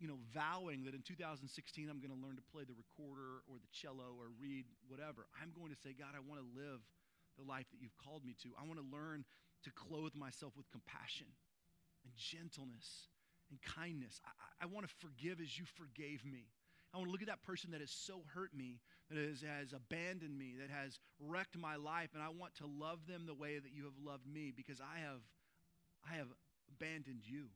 you 0.00 0.08
know, 0.08 0.16
vowing 0.32 0.84
that 0.84 0.96
in 0.96 1.04
2016 1.04 1.44
I'm 1.88 2.00
going 2.00 2.12
to 2.12 2.20
learn 2.20 2.36
to 2.36 2.46
play 2.52 2.64
the 2.64 2.76
recorder 2.76 3.44
or 3.44 3.60
the 3.60 3.68
cello 3.72 4.16
or 4.16 4.32
read 4.40 4.64
whatever. 4.88 5.28
I'm 5.36 5.52
going 5.52 5.68
to 5.72 5.80
say, 5.80 5.92
God, 5.92 6.16
I 6.16 6.24
want 6.24 6.40
to 6.40 6.48
live 6.56 6.80
the 7.36 7.44
life 7.44 7.68
that 7.72 7.84
you've 7.84 7.96
called 8.00 8.24
me 8.24 8.32
to. 8.44 8.52
I 8.56 8.64
want 8.64 8.80
to 8.80 8.88
learn 8.88 9.28
to 9.64 9.70
clothe 9.76 10.16
myself 10.16 10.56
with 10.56 10.64
compassion 10.72 11.28
and 12.04 12.12
gentleness 12.16 13.12
and 13.52 13.60
kindness. 13.60 14.24
I, 14.24 14.64
I 14.64 14.66
want 14.72 14.88
to 14.88 14.92
forgive 15.04 15.36
as 15.36 15.52
you 15.52 15.68
forgave 15.76 16.24
me. 16.24 16.48
I 16.92 16.98
want 16.98 17.08
to 17.08 17.12
look 17.12 17.22
at 17.22 17.28
that 17.28 17.42
person 17.42 17.70
that 17.70 17.80
has 17.80 17.90
so 17.90 18.22
hurt 18.34 18.54
me, 18.54 18.80
that 19.10 19.18
has, 19.18 19.42
has 19.42 19.72
abandoned 19.72 20.36
me, 20.36 20.54
that 20.60 20.70
has 20.70 20.98
wrecked 21.20 21.56
my 21.56 21.76
life, 21.76 22.10
and 22.14 22.22
I 22.22 22.28
want 22.28 22.54
to 22.56 22.66
love 22.66 23.06
them 23.06 23.26
the 23.26 23.34
way 23.34 23.58
that 23.58 23.72
you 23.72 23.84
have 23.84 23.98
loved 24.04 24.26
me 24.26 24.52
because 24.54 24.80
I 24.80 25.00
have, 25.00 25.20
I 26.08 26.16
have 26.16 26.26
abandoned 26.68 27.22
you 27.24 27.46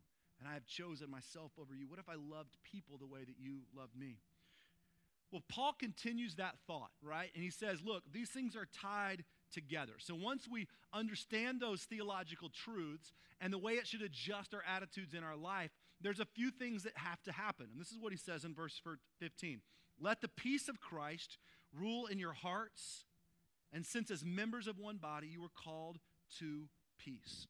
and 0.40 0.48
I 0.48 0.54
have 0.54 0.66
chosen 0.66 1.10
myself 1.10 1.52
over 1.60 1.74
you? 1.74 1.88
What 1.88 1.98
if 1.98 2.08
I 2.08 2.14
loved 2.14 2.56
people 2.64 2.98
the 2.98 3.06
way 3.06 3.20
that 3.20 3.36
you 3.38 3.60
loved 3.76 3.96
me? 3.96 4.18
Well, 5.32 5.42
Paul 5.48 5.74
continues 5.78 6.36
that 6.36 6.56
thought, 6.66 6.90
right? 7.02 7.30
And 7.34 7.42
he 7.42 7.50
says, 7.50 7.80
look, 7.84 8.02
these 8.12 8.28
things 8.28 8.54
are 8.54 8.68
tied 8.80 9.24
together. 9.52 9.94
So 9.98 10.14
once 10.14 10.46
we 10.50 10.68
understand 10.92 11.60
those 11.60 11.82
theological 11.82 12.50
truths 12.50 13.12
and 13.40 13.52
the 13.52 13.58
way 13.58 13.72
it 13.72 13.86
should 13.86 14.02
adjust 14.02 14.54
our 14.54 14.62
attitudes 14.68 15.14
in 15.14 15.24
our 15.24 15.36
life, 15.36 15.70
there's 16.04 16.20
a 16.20 16.26
few 16.26 16.50
things 16.50 16.82
that 16.82 16.92
have 16.96 17.20
to 17.22 17.32
happen. 17.32 17.66
And 17.72 17.80
this 17.80 17.90
is 17.90 17.98
what 17.98 18.12
he 18.12 18.18
says 18.18 18.44
in 18.44 18.54
verse 18.54 18.80
15 19.18 19.60
Let 19.98 20.20
the 20.20 20.28
peace 20.28 20.68
of 20.68 20.78
Christ 20.78 21.38
rule 21.76 22.06
in 22.06 22.18
your 22.18 22.34
hearts, 22.34 23.04
and 23.72 23.84
since 23.84 24.10
as 24.10 24.24
members 24.24 24.68
of 24.68 24.78
one 24.78 24.98
body 24.98 25.26
you 25.26 25.42
are 25.42 25.62
called 25.64 25.98
to 26.38 26.68
peace. 26.98 27.46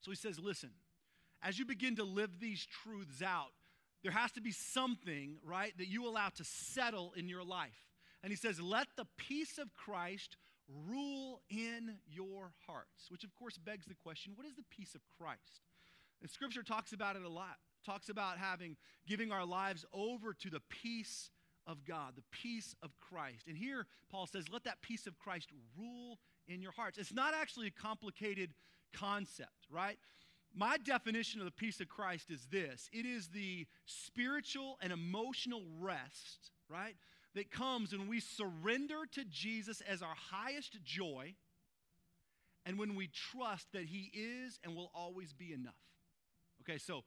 So 0.00 0.10
he 0.10 0.16
says, 0.16 0.38
listen, 0.38 0.70
as 1.42 1.58
you 1.58 1.64
begin 1.64 1.96
to 1.96 2.04
live 2.04 2.40
these 2.40 2.66
truths 2.66 3.22
out, 3.22 3.52
there 4.02 4.12
has 4.12 4.32
to 4.32 4.40
be 4.40 4.50
something, 4.50 5.36
right, 5.44 5.72
that 5.78 5.88
you 5.88 6.08
allow 6.08 6.28
to 6.30 6.44
settle 6.44 7.12
in 7.16 7.28
your 7.28 7.44
life. 7.44 7.88
And 8.22 8.32
he 8.32 8.36
says, 8.36 8.60
let 8.60 8.88
the 8.96 9.06
peace 9.16 9.58
of 9.58 9.74
Christ 9.74 10.36
rule 10.88 11.40
in 11.50 11.98
your 12.08 12.52
hearts, 12.66 13.10
which 13.10 13.24
of 13.24 13.34
course 13.34 13.58
begs 13.58 13.86
the 13.86 13.94
question 13.94 14.32
what 14.34 14.46
is 14.46 14.54
the 14.54 14.64
peace 14.70 14.94
of 14.94 15.02
Christ? 15.18 15.60
And 16.22 16.30
scripture 16.30 16.62
talks 16.62 16.92
about 16.92 17.16
it 17.16 17.22
a 17.22 17.28
lot, 17.28 17.56
talks 17.84 18.08
about 18.08 18.38
having, 18.38 18.76
giving 19.06 19.32
our 19.32 19.44
lives 19.44 19.84
over 19.92 20.32
to 20.34 20.50
the 20.50 20.60
peace 20.68 21.30
of 21.66 21.84
God, 21.84 22.14
the 22.16 22.22
peace 22.30 22.74
of 22.82 22.90
Christ. 23.00 23.46
And 23.48 23.56
here 23.56 23.86
Paul 24.10 24.26
says, 24.26 24.44
let 24.50 24.64
that 24.64 24.82
peace 24.82 25.06
of 25.06 25.18
Christ 25.18 25.50
rule 25.76 26.18
in 26.46 26.62
your 26.62 26.72
hearts. 26.72 26.98
It's 26.98 27.12
not 27.12 27.34
actually 27.34 27.66
a 27.66 27.70
complicated 27.70 28.54
concept, 28.92 29.66
right? 29.70 29.98
My 30.54 30.76
definition 30.76 31.40
of 31.40 31.46
the 31.46 31.52
peace 31.52 31.80
of 31.80 31.88
Christ 31.88 32.30
is 32.30 32.46
this 32.50 32.88
it 32.92 33.06
is 33.06 33.28
the 33.28 33.66
spiritual 33.86 34.78
and 34.82 34.92
emotional 34.92 35.62
rest, 35.80 36.50
right, 36.68 36.96
that 37.34 37.50
comes 37.50 37.92
when 37.92 38.08
we 38.08 38.20
surrender 38.20 39.06
to 39.12 39.24
Jesus 39.24 39.80
as 39.80 40.02
our 40.02 40.14
highest 40.30 40.82
joy 40.84 41.34
and 42.66 42.78
when 42.78 42.94
we 42.94 43.08
trust 43.08 43.72
that 43.72 43.86
He 43.86 44.10
is 44.14 44.58
and 44.62 44.76
will 44.76 44.90
always 44.94 45.32
be 45.32 45.52
enough. 45.52 45.74
Okay, 46.62 46.78
so 46.78 47.04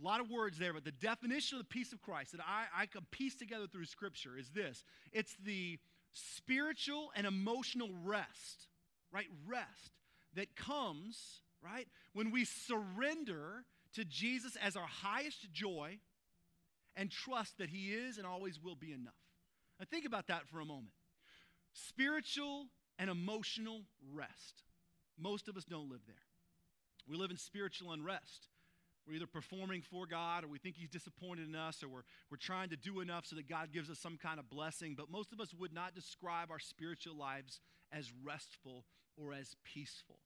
a 0.00 0.04
lot 0.04 0.20
of 0.20 0.30
words 0.30 0.58
there, 0.58 0.72
but 0.72 0.84
the 0.84 0.92
definition 0.92 1.58
of 1.58 1.64
the 1.64 1.68
peace 1.68 1.92
of 1.92 2.00
Christ 2.00 2.32
that 2.32 2.40
I, 2.40 2.82
I 2.82 2.86
can 2.86 3.02
piece 3.10 3.36
together 3.36 3.66
through 3.66 3.86
Scripture 3.86 4.38
is 4.38 4.48
this 4.50 4.84
it's 5.12 5.34
the 5.44 5.78
spiritual 6.12 7.10
and 7.14 7.26
emotional 7.26 7.90
rest, 8.04 8.68
right? 9.12 9.26
Rest 9.46 9.92
that 10.34 10.56
comes 10.56 11.40
right? 11.62 11.86
When 12.12 12.30
we 12.30 12.44
surrender 12.44 13.64
to 13.94 14.04
Jesus 14.04 14.56
as 14.56 14.76
our 14.76 14.86
highest 14.86 15.50
joy 15.52 15.98
and 16.96 17.10
trust 17.10 17.58
that 17.58 17.70
He 17.70 17.92
is 17.92 18.18
and 18.18 18.26
always 18.26 18.60
will 18.60 18.76
be 18.76 18.92
enough. 18.92 19.14
Now, 19.78 19.86
think 19.90 20.04
about 20.04 20.26
that 20.28 20.48
for 20.48 20.60
a 20.60 20.64
moment. 20.64 20.94
Spiritual 21.72 22.66
and 22.98 23.08
emotional 23.10 23.82
rest. 24.12 24.62
Most 25.18 25.48
of 25.48 25.56
us 25.56 25.64
don't 25.64 25.90
live 25.90 26.00
there. 26.06 26.16
We 27.08 27.16
live 27.16 27.30
in 27.30 27.38
spiritual 27.38 27.92
unrest. 27.92 28.48
We're 29.08 29.14
either 29.14 29.26
performing 29.26 29.80
for 29.80 30.06
God 30.06 30.44
or 30.44 30.48
we 30.48 30.58
think 30.58 30.76
He's 30.76 30.90
disappointed 30.90 31.48
in 31.48 31.54
us 31.54 31.82
or 31.82 31.88
we're, 31.88 32.02
we're 32.30 32.36
trying 32.36 32.68
to 32.70 32.76
do 32.76 33.00
enough 33.00 33.24
so 33.24 33.36
that 33.36 33.48
God 33.48 33.72
gives 33.72 33.88
us 33.88 33.98
some 33.98 34.18
kind 34.18 34.38
of 34.38 34.50
blessing. 34.50 34.94
But 34.94 35.10
most 35.10 35.32
of 35.32 35.40
us 35.40 35.54
would 35.54 35.72
not 35.72 35.94
describe 35.94 36.50
our 36.50 36.58
spiritual 36.58 37.16
lives 37.16 37.60
as 37.90 38.12
restful 38.22 38.84
or 39.16 39.32
as 39.32 39.56
peaceful. 39.64 40.18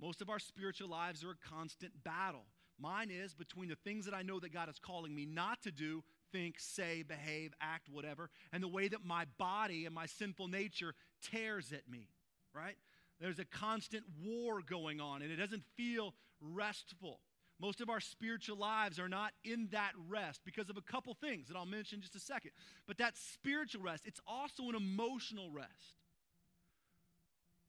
Most 0.00 0.22
of 0.22 0.30
our 0.30 0.38
spiritual 0.38 0.88
lives 0.88 1.22
are 1.22 1.32
a 1.32 1.48
constant 1.50 1.92
battle. 2.02 2.46
Mine 2.80 3.10
is 3.10 3.34
between 3.34 3.68
the 3.68 3.76
things 3.76 4.06
that 4.06 4.14
I 4.14 4.22
know 4.22 4.40
that 4.40 4.54
God 4.54 4.70
is 4.70 4.78
calling 4.78 5.14
me 5.14 5.26
not 5.26 5.62
to 5.64 5.70
do, 5.70 6.02
think, 6.32 6.54
say, 6.58 7.02
behave, 7.02 7.52
act, 7.60 7.90
whatever, 7.90 8.30
and 8.54 8.62
the 8.62 8.68
way 8.68 8.88
that 8.88 9.04
my 9.04 9.26
body 9.36 9.84
and 9.84 9.94
my 9.94 10.06
sinful 10.06 10.48
nature 10.48 10.94
tears 11.30 11.72
at 11.72 11.86
me, 11.90 12.08
right? 12.54 12.76
There's 13.20 13.38
a 13.38 13.44
constant 13.44 14.04
war 14.24 14.62
going 14.62 14.98
on, 14.98 15.20
and 15.20 15.30
it 15.30 15.36
doesn't 15.36 15.64
feel 15.76 16.14
restful. 16.40 17.20
Most 17.60 17.82
of 17.82 17.90
our 17.90 18.00
spiritual 18.00 18.56
lives 18.56 18.98
are 18.98 19.08
not 19.08 19.32
in 19.44 19.68
that 19.72 19.92
rest 20.08 20.40
because 20.44 20.70
of 20.70 20.78
a 20.78 20.80
couple 20.80 21.12
things 21.14 21.48
that 21.48 21.56
I'll 21.56 21.66
mention 21.66 21.98
in 21.98 22.02
just 22.02 22.16
a 22.16 22.20
second. 22.20 22.52
But 22.86 22.98
that 22.98 23.16
spiritual 23.16 23.82
rest, 23.82 24.06
it's 24.06 24.20
also 24.26 24.68
an 24.70 24.74
emotional 24.74 25.50
rest. 25.50 26.00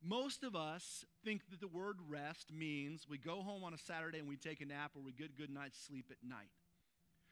Most 0.03 0.43
of 0.43 0.55
us 0.55 1.05
think 1.23 1.41
that 1.49 1.59
the 1.59 1.67
word 1.67 1.97
rest 2.07 2.51
means 2.51 3.05
we 3.07 3.17
go 3.17 3.41
home 3.41 3.63
on 3.63 3.73
a 3.73 3.77
Saturday 3.77 4.19
and 4.19 4.27
we 4.27 4.37
take 4.37 4.61
a 4.61 4.65
nap 4.65 4.91
or 4.95 5.03
we 5.03 5.11
get 5.11 5.37
good 5.37 5.51
night's 5.51 5.77
sleep 5.77 6.05
at 6.09 6.17
night. 6.27 6.49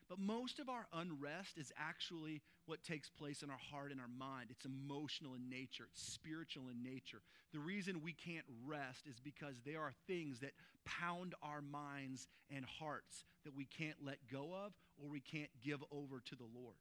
But 0.10 0.20
most 0.20 0.60
of 0.60 0.70
our 0.70 0.88
unrest 0.92 1.58
is 1.58 1.72
actually 1.78 2.42
what 2.66 2.84
takes 2.84 3.10
place 3.10 3.44
in 3.44 3.52
our 3.52 3.60
heart 3.72 3.92
and 3.92 4.02
our 4.02 4.08
mind. 4.08 4.48
It's 4.50 4.66
emotional 4.66 5.36
in 5.36 5.50
nature, 5.50 5.86
it's 5.92 6.02
spiritual 6.02 6.70
in 6.70 6.82
nature. 6.82 7.22
The 7.54 7.60
reason 7.60 8.02
we 8.02 8.14
can't 8.14 8.46
rest 8.66 9.06
is 9.08 9.20
because 9.20 9.62
there 9.64 9.82
are 9.82 9.94
things 10.08 10.40
that 10.40 10.52
pound 10.86 11.36
our 11.44 11.62
minds 11.62 12.28
and 12.50 12.66
hearts 12.66 13.24
that 13.44 13.56
we 13.56 13.66
can't 13.66 13.98
let 14.04 14.18
go 14.32 14.54
of 14.66 14.74
or 14.98 15.10
we 15.10 15.20
can't 15.20 15.50
give 15.64 15.84
over 15.92 16.20
to 16.26 16.36
the 16.36 16.48
Lord. 16.56 16.76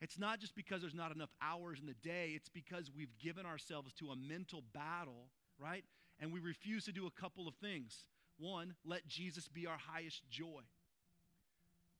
It's 0.00 0.18
not 0.18 0.40
just 0.40 0.54
because 0.54 0.80
there's 0.80 0.94
not 0.94 1.14
enough 1.14 1.30
hours 1.42 1.80
in 1.80 1.86
the 1.86 2.08
day, 2.08 2.32
it's 2.34 2.48
because 2.48 2.90
we've 2.94 3.18
given 3.18 3.44
ourselves 3.44 3.92
to 3.94 4.10
a 4.10 4.16
mental 4.16 4.62
battle, 4.72 5.28
right? 5.58 5.84
And 6.20 6.32
we 6.32 6.40
refuse 6.40 6.84
to 6.84 6.92
do 6.92 7.06
a 7.06 7.20
couple 7.20 7.48
of 7.48 7.54
things. 7.56 8.04
One, 8.38 8.74
let 8.84 9.06
Jesus 9.08 9.48
be 9.48 9.66
our 9.66 9.78
highest 9.78 10.22
joy. 10.30 10.62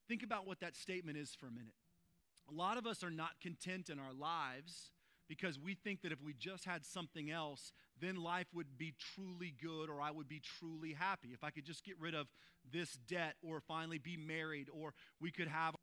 Think 0.09 0.23
about 0.23 0.47
what 0.47 0.61
that 0.61 0.75
statement 0.75 1.19
is 1.19 1.35
for 1.39 1.47
a 1.47 1.51
minute. 1.51 1.75
A 2.51 2.55
lot 2.55 2.79
of 2.79 2.87
us 2.87 3.05
are 3.05 3.11
not 3.11 3.41
content 3.43 3.91
in 3.91 3.99
our 3.99 4.15
lives 4.19 4.91
because 5.29 5.59
we 5.59 5.75
think 5.75 6.01
that 6.01 6.13
if 6.13 6.23
we 6.23 6.33
just 6.33 6.65
had 6.65 6.87
something 6.87 7.31
else, 7.31 7.73
then 8.01 8.17
life 8.17 8.47
would 8.55 8.79
be 8.79 8.95
truly 9.15 9.55
good 9.61 9.91
or 9.91 10.01
I 10.01 10.11
would 10.11 10.29
be 10.29 10.41
truly 10.59 10.95
happy. 10.95 11.29
If 11.35 11.45
I 11.45 11.51
could 11.51 11.67
just 11.67 11.85
get 11.85 12.01
rid 12.01 12.15
of 12.15 12.27
this 12.73 12.95
debt 13.07 13.35
or 13.43 13.61
finally 13.61 13.99
be 13.99 14.17
married 14.17 14.69
or 14.73 14.95
we 15.21 15.31
could 15.31 15.49
have 15.49 15.75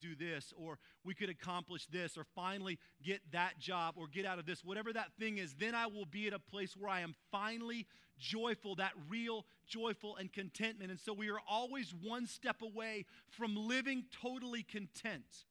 do 0.00 0.14
this, 0.14 0.52
or 0.56 0.78
we 1.04 1.14
could 1.14 1.28
accomplish 1.28 1.86
this, 1.86 2.16
or 2.16 2.24
finally 2.34 2.78
get 3.04 3.20
that 3.32 3.58
job, 3.58 3.94
or 3.96 4.06
get 4.06 4.26
out 4.26 4.38
of 4.38 4.46
this, 4.46 4.64
whatever 4.64 4.92
that 4.92 5.12
thing 5.18 5.38
is, 5.38 5.54
then 5.54 5.74
I 5.74 5.86
will 5.86 6.06
be 6.06 6.26
at 6.26 6.32
a 6.32 6.38
place 6.38 6.76
where 6.76 6.90
I 6.90 7.00
am 7.00 7.14
finally 7.30 7.86
joyful, 8.18 8.76
that 8.76 8.92
real 9.08 9.44
joyful 9.66 10.16
and 10.16 10.32
contentment. 10.32 10.90
And 10.90 11.00
so 11.00 11.12
we 11.12 11.30
are 11.30 11.40
always 11.48 11.92
one 12.02 12.26
step 12.26 12.62
away 12.62 13.04
from 13.28 13.54
living 13.54 14.04
totally 14.22 14.62
content. 14.62 15.44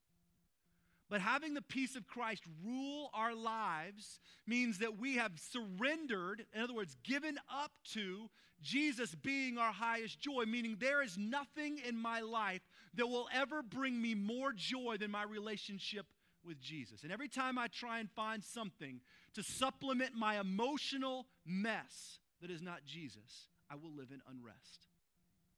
But 1.10 1.22
having 1.22 1.54
the 1.54 1.62
peace 1.62 1.96
of 1.96 2.08
Christ 2.08 2.44
rule 2.66 3.12
our 3.14 3.36
lives 3.36 4.20
means 4.48 4.80
that 4.80 4.98
we 4.98 5.18
have 5.18 5.34
surrendered, 5.36 6.46
in 6.54 6.62
other 6.62 6.74
words, 6.74 6.98
given 7.04 7.38
up 7.54 7.72
to 7.94 8.30
Jesus 8.62 9.14
being 9.14 9.60
our 9.60 9.72
highest 9.72 10.20
joy, 10.20 10.46
meaning 10.48 10.78
there 10.80 11.04
is 11.04 11.18
nothing 11.18 11.80
in 11.88 11.96
my 11.96 12.22
life 12.22 12.62
that 12.96 13.08
will 13.08 13.28
ever 13.34 13.62
bring 13.62 14.02
me 14.02 14.16
more 14.16 14.52
joy 14.54 14.98
than 15.00 15.12
my 15.12 15.24
relationship 15.24 16.06
with 16.46 16.60
Jesus. 16.60 17.04
And 17.04 17.12
every 17.12 17.28
time 17.28 17.58
I 17.58 17.68
try 17.68 18.00
and 18.00 18.10
find 18.12 18.44
something 18.44 19.02
to 19.34 19.44
supplement 19.44 20.16
my 20.16 20.40
emotional 20.40 21.26
mess 21.46 22.20
that 22.42 22.52
is 22.52 22.62
not 22.62 22.86
Jesus, 22.86 23.50
I 23.70 23.76
will 23.76 23.92
live 23.96 24.12
in 24.12 24.22
unrest. 24.30 24.88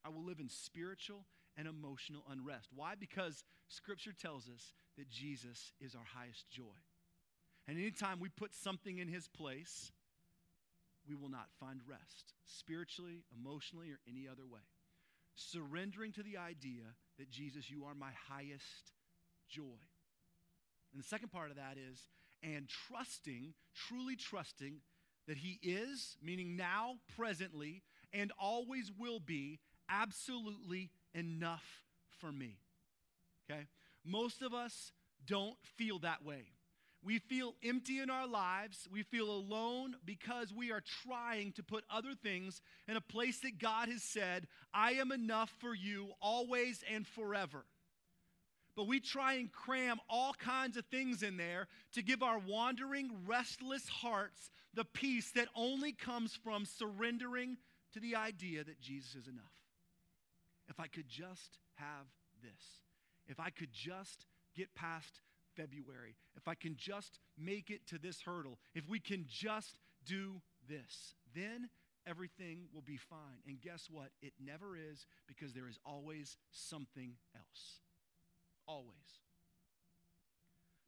I 0.06 0.10
will 0.10 0.24
live 0.24 0.40
in 0.40 0.50
spiritual 0.50 1.26
and 1.58 1.68
emotional 1.68 2.24
unrest. 2.30 2.70
Why? 2.74 2.94
Because 2.98 3.44
Scripture 3.68 4.14
tells 4.14 4.48
us 4.48 4.74
that 4.98 5.10
Jesus 5.10 5.74
is 5.82 5.96
our 5.96 6.06
highest 6.16 6.50
joy. 6.50 6.78
And 7.68 7.78
anytime 7.78 8.20
we 8.20 8.30
put 8.30 8.54
something 8.54 9.00
in 9.00 9.10
His 9.10 9.28
place, 9.28 9.92
we 11.08 11.16
will 11.16 11.30
not 11.30 11.48
find 11.60 11.82
rest, 11.88 12.34
spiritually, 12.46 13.24
emotionally, 13.38 13.92
or 13.92 14.00
any 14.08 14.28
other 14.28 14.46
way. 14.46 14.62
surrendering 15.38 16.12
to 16.12 16.24
the 16.24 16.38
idea 16.38 16.84
that 17.18 17.30
Jesus, 17.30 17.70
you 17.70 17.86
are 17.86 17.96
my 17.96 18.12
highest 18.30 18.92
joy. 19.50 19.80
And 20.94 21.02
the 21.02 21.08
second 21.08 21.32
part 21.32 21.50
of 21.50 21.58
that 21.58 21.78
is, 21.78 22.02
and 22.44 22.68
trusting, 22.68 23.54
truly 23.74 24.16
trusting 24.16 24.82
that 25.28 25.38
He 25.38 25.60
is, 25.62 26.18
meaning 26.22 26.56
now, 26.56 26.96
presently, 27.16 27.84
and 28.14 28.32
always 28.40 28.92
will 28.98 29.20
be, 29.20 29.60
absolutely 29.90 30.92
enough 31.14 31.84
for 32.20 32.32
me. 32.32 32.60
Okay? 33.50 33.68
Most 34.06 34.42
of 34.42 34.54
us 34.54 34.92
don't 35.26 35.58
feel 35.78 36.00
that 36.00 36.24
way. 36.24 36.46
We 37.04 37.20
feel 37.20 37.54
empty 37.64 38.00
in 38.00 38.10
our 38.10 38.28
lives. 38.28 38.88
We 38.92 39.04
feel 39.04 39.30
alone 39.30 39.96
because 40.04 40.54
we 40.54 40.72
are 40.72 40.84
trying 41.06 41.54
to 41.54 41.64
put 41.64 41.86
other 41.90 42.16
things 42.22 42.62
in 42.88 42.98
a 42.98 43.02
place 43.02 43.40
that 43.42 43.60
God 43.60 43.90
has 43.90 44.04
said, 44.04 44.48
I 44.74 44.94
am 44.94 45.12
enough 45.12 45.54
for 45.60 45.74
you 45.74 46.10
always 46.22 46.84
and 46.92 47.08
forever. 47.08 47.66
But 48.76 48.88
we 48.88 49.00
try 49.00 49.34
and 49.34 49.52
cram 49.52 50.00
all 50.08 50.34
kinds 50.34 50.78
of 50.78 50.86
things 50.86 51.24
in 51.24 51.38
there 51.38 51.68
to 51.94 52.04
give 52.04 52.22
our 52.22 52.40
wandering, 52.40 53.10
restless 53.26 53.88
hearts 53.88 54.52
the 54.74 54.86
peace 54.86 55.32
that 55.32 55.48
only 55.56 55.92
comes 55.92 56.36
from 56.44 56.66
surrendering 56.66 57.58
to 57.94 58.00
the 58.00 58.16
idea 58.16 58.64
that 58.64 58.80
Jesus 58.80 59.16
is 59.16 59.28
enough. 59.28 59.46
If 60.70 60.80
I 60.80 60.88
could 60.88 61.08
just 61.08 61.58
have 61.76 62.06
this, 62.44 62.82
if 63.28 63.40
I 63.40 63.50
could 63.50 63.72
just 63.72 64.28
get 64.56 64.76
past 64.76 65.22
February, 65.58 66.16
if 66.38 66.48
I 66.48 66.56
can 66.56 66.76
just 66.78 67.20
make 67.38 67.70
it 67.70 67.86
to 67.88 67.98
this 67.98 68.22
hurdle, 68.22 68.60
if 68.76 68.88
we 68.88 69.00
can 69.00 69.26
just 69.28 69.80
do 70.06 70.42
this, 70.70 71.16
then 71.36 71.70
everything 72.08 72.68
will 72.74 72.82
be 72.82 72.98
fine. 72.98 73.42
And 73.48 73.60
guess 73.60 73.88
what? 73.92 74.10
It 74.22 74.34
never 74.40 74.78
is 74.78 75.06
because 75.28 75.54
there 75.54 75.68
is 75.68 75.80
always 75.86 76.38
something 76.52 77.14
else. 77.36 77.82
Always. 78.68 79.22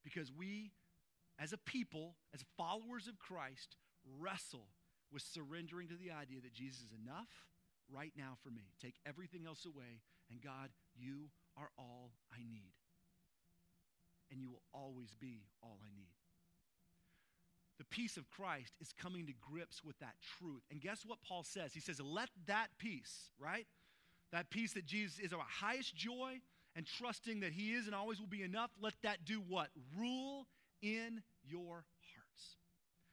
Because 0.03 0.31
we, 0.31 0.71
as 1.38 1.51
a 1.51 1.57
people, 1.57 2.15
as 2.33 2.43
followers 2.55 3.07
of 3.07 3.19
Christ, 3.19 3.75
wrestle 4.19 4.67
with 5.11 5.23
surrendering 5.23 5.88
to 5.89 5.95
the 5.95 6.11
idea 6.11 6.39
that 6.41 6.53
Jesus 6.53 6.79
is 6.79 6.93
enough 7.03 7.27
right 7.91 8.13
now 8.15 8.38
for 8.43 8.49
me. 8.49 8.71
Take 8.81 8.95
everything 9.05 9.45
else 9.45 9.65
away, 9.65 10.01
and 10.29 10.41
God, 10.41 10.69
you 10.95 11.29
are 11.57 11.69
all 11.77 12.11
I 12.31 12.38
need. 12.49 12.78
And 14.31 14.41
you 14.41 14.50
will 14.50 14.62
always 14.74 15.15
be 15.19 15.43
all 15.63 15.77
I 15.83 15.89
need. 15.95 16.09
The 17.77 17.86
peace 17.86 18.17
of 18.17 18.29
Christ 18.29 18.74
is 18.81 18.91
coming 18.91 19.25
to 19.27 19.33
grips 19.39 19.83
with 19.83 19.98
that 20.00 20.15
truth. 20.38 20.63
And 20.69 20.81
guess 20.81 21.03
what 21.05 21.19
Paul 21.27 21.43
says? 21.43 21.74
He 21.74 21.79
says, 21.79 22.01
Let 22.01 22.29
that 22.48 22.67
peace, 22.77 23.31
right? 23.39 23.65
That 24.31 24.50
peace 24.50 24.74
that 24.74 24.86
Jesus 24.86 25.17
is 25.19 25.33
our 25.33 25.39
highest 25.48 25.95
joy 25.95 26.41
and 26.75 26.86
trusting 26.86 27.39
that 27.39 27.53
He 27.53 27.74
is 27.74 27.88
and 27.88 27.95
always 27.95 28.19
will 28.19 28.27
be 28.27 28.43
enough, 28.43 28.69
let 28.81 28.93
that 29.03 29.25
do 29.25 29.41
what? 29.48 29.69
Rule 29.98 30.45
in 30.81 31.21
your 31.43 31.86
hearts. 32.00 32.57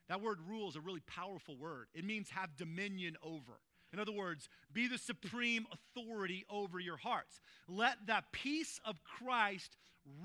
That 0.09 0.21
word 0.21 0.39
rule 0.49 0.69
is 0.69 0.77
a 0.77 0.81
really 0.81 1.03
powerful 1.07 1.57
word. 1.57 1.87
It 1.95 2.05
means 2.05 2.31
have 2.31 2.57
dominion 2.57 3.17
over. 3.23 3.61
In 3.93 3.99
other 3.99 4.13
words, 4.13 4.49
be 4.73 4.89
the 4.89 4.99
supreme 4.99 5.67
authority 5.73 6.45
over 6.51 6.79
your 6.79 6.97
hearts. 6.97 7.41
Let 7.69 7.97
that 8.07 8.33
peace 8.33 8.81
of 8.85 8.97
Christ 9.03 9.77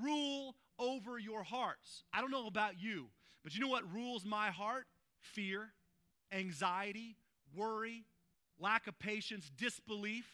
rule 0.03 0.55
over 0.79 1.17
your 1.19 1.43
hearts. 1.43 2.03
I 2.13 2.21
don't 2.21 2.31
know 2.31 2.47
about 2.47 2.81
you, 2.81 3.07
but 3.43 3.53
you 3.53 3.61
know 3.61 3.67
what 3.67 3.91
rules 3.93 4.25
my 4.25 4.49
heart? 4.49 4.85
Fear, 5.19 5.69
anxiety, 6.31 7.15
worry, 7.55 8.05
lack 8.59 8.87
of 8.87 8.97
patience, 8.99 9.51
disbelief. 9.57 10.25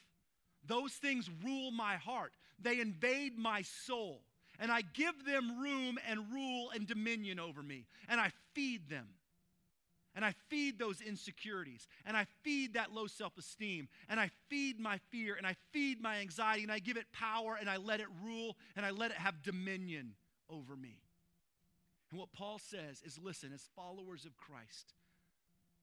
Those 0.65 0.93
things 0.93 1.29
rule 1.43 1.71
my 1.71 1.95
heart. 1.95 2.33
They 2.59 2.79
invade 2.79 3.37
my 3.37 3.61
soul. 3.61 4.21
And 4.59 4.71
I 4.71 4.81
give 4.81 5.25
them 5.25 5.61
room 5.61 5.97
and 6.07 6.31
rule 6.33 6.71
and 6.73 6.87
dominion 6.87 7.39
over 7.39 7.61
me. 7.61 7.85
And 8.09 8.19
I 8.19 8.31
feed 8.53 8.89
them. 8.89 9.07
And 10.15 10.25
I 10.25 10.33
feed 10.49 10.79
those 10.79 10.99
insecurities. 10.99 11.87
And 12.03 12.17
I 12.17 12.25
feed 12.41 12.73
that 12.73 12.91
low 12.91 13.05
self 13.05 13.37
esteem. 13.37 13.87
And 14.09 14.19
I 14.19 14.31
feed 14.49 14.79
my 14.79 14.99
fear. 15.11 15.35
And 15.35 15.45
I 15.45 15.55
feed 15.71 16.01
my 16.01 16.17
anxiety. 16.17 16.63
And 16.63 16.71
I 16.71 16.79
give 16.79 16.97
it 16.97 17.05
power. 17.13 17.55
And 17.59 17.69
I 17.69 17.77
let 17.77 17.99
it 17.99 18.07
rule. 18.25 18.57
And 18.75 18.83
I 18.83 18.89
let 18.89 19.11
it 19.11 19.17
have 19.17 19.43
dominion 19.43 20.13
over 20.49 20.75
me. 20.75 21.01
And 22.11 22.19
what 22.19 22.31
Paul 22.31 22.59
says 22.59 23.01
is 23.05 23.19
listen, 23.21 23.51
as 23.53 23.67
followers 23.75 24.25
of 24.25 24.37
Christ, 24.37 24.93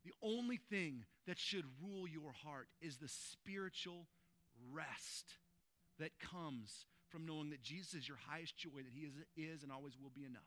the 0.04 0.12
only 0.22 0.56
thing 0.56 1.04
that 1.26 1.38
should 1.38 1.64
rule 1.82 2.06
your 2.06 2.32
heart 2.44 2.68
is 2.80 2.96
the 2.96 3.08
spiritual 3.08 4.06
rest 4.72 5.34
that 5.98 6.18
comes 6.18 6.86
from 7.08 7.26
knowing 7.26 7.50
that 7.50 7.62
Jesus 7.62 7.94
is 7.94 8.08
your 8.08 8.18
highest 8.28 8.56
joy, 8.56 8.78
that 8.78 8.92
He 8.92 9.06
is, 9.06 9.12
is 9.36 9.62
and 9.62 9.70
always 9.70 9.94
will 10.00 10.10
be 10.14 10.24
enough. 10.24 10.42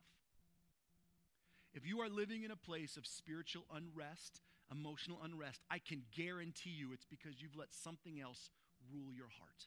If 1.74 1.86
you 1.86 2.00
are 2.00 2.08
living 2.08 2.44
in 2.44 2.50
a 2.50 2.56
place 2.56 2.96
of 2.96 3.06
spiritual 3.06 3.64
unrest, 3.72 4.40
emotional 4.70 5.18
unrest, 5.22 5.60
I 5.70 5.78
can 5.78 6.02
guarantee 6.14 6.70
you 6.70 6.92
it's 6.92 7.04
because 7.04 7.40
you've 7.40 7.56
let 7.56 7.72
something 7.72 8.20
else 8.20 8.50
rule 8.92 9.12
your 9.14 9.28
heart. 9.38 9.66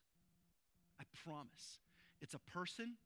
I 0.99 1.03
promise. 1.25 1.79
It's 2.21 2.33
a 2.33 2.51
person, 2.51 2.97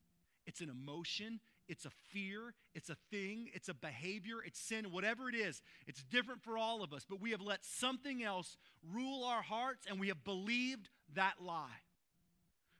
it's 0.45 0.61
an 0.61 0.69
emotion, 0.69 1.39
it's 1.67 1.85
a 1.85 1.91
fear, 2.11 2.53
it's 2.73 2.89
a 2.89 2.97
thing, 3.09 3.49
it's 3.53 3.69
a 3.69 3.73
behavior, 3.73 4.37
it's 4.45 4.59
sin, 4.59 4.91
whatever 4.91 5.29
it 5.29 5.35
is. 5.35 5.61
It's 5.87 6.03
different 6.03 6.43
for 6.43 6.57
all 6.57 6.83
of 6.83 6.93
us, 6.93 7.05
but 7.09 7.21
we 7.21 7.31
have 7.31 7.41
let 7.41 7.63
something 7.63 8.23
else 8.23 8.57
rule 8.93 9.23
our 9.23 9.41
hearts 9.41 9.85
and 9.89 9.99
we 9.99 10.09
have 10.09 10.23
believed 10.23 10.89
that 11.15 11.35
lie. 11.41 11.81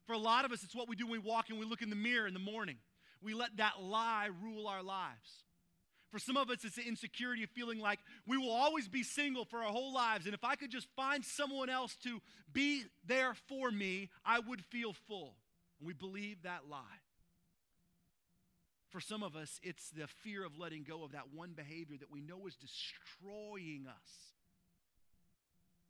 For 0.06 0.14
a 0.14 0.20
lot 0.20 0.46
of 0.46 0.52
us, 0.52 0.64
it's 0.64 0.76
what 0.76 0.88
we 0.88 0.96
do 0.96 1.08
when 1.08 1.22
we 1.22 1.28
walk 1.28 1.50
and 1.50 1.60
we 1.60 1.66
look 1.66 1.82
in 1.82 1.90
the 1.90 1.96
mirror 1.96 2.28
in 2.28 2.34
the 2.34 2.40
morning. 2.40 2.78
We 3.22 3.34
let 3.34 3.58
that 3.58 3.82
lie 3.82 4.30
rule 4.44 4.68
our 4.68 4.84
lives. 4.84 5.44
For 6.12 6.20
some 6.20 6.38
of 6.38 6.50
us, 6.50 6.64
it's 6.64 6.76
the 6.76 6.88
insecurity 6.88 7.44
of 7.44 7.50
feeling 7.50 7.80
like 7.80 8.00
we 8.28 8.38
will 8.38 8.52
always 8.52 8.88
be 8.88 9.04
single 9.04 9.46
for 9.46 9.64
our 9.64 9.72
whole 9.72 9.94
lives. 9.94 10.26
And 10.26 10.36
if 10.36 10.44
I 10.44 10.56
could 10.56 10.70
just 10.70 10.88
find 10.96 11.26
someone 11.26 11.70
else 11.70 11.96
to 12.04 12.22
be 12.54 12.84
there 13.06 13.34
for 13.50 13.72
me, 13.72 14.10
I 14.24 14.40
would 14.40 14.64
feel 14.64 14.94
full. 14.94 15.36
And 15.80 15.88
we 15.88 15.94
believe 15.94 16.44
that 16.44 16.70
lie. 16.70 17.02
For 18.96 19.02
some 19.02 19.24
of 19.24 19.36
us, 19.36 19.60
it's 19.62 19.90
the 19.90 20.08
fear 20.08 20.46
of 20.46 20.58
letting 20.58 20.86
go 20.88 21.04
of 21.04 21.12
that 21.12 21.34
one 21.36 21.52
behavior 21.52 21.98
that 22.00 22.10
we 22.10 22.22
know 22.22 22.48
is 22.48 22.56
destroying 22.56 23.88
us. 23.90 24.12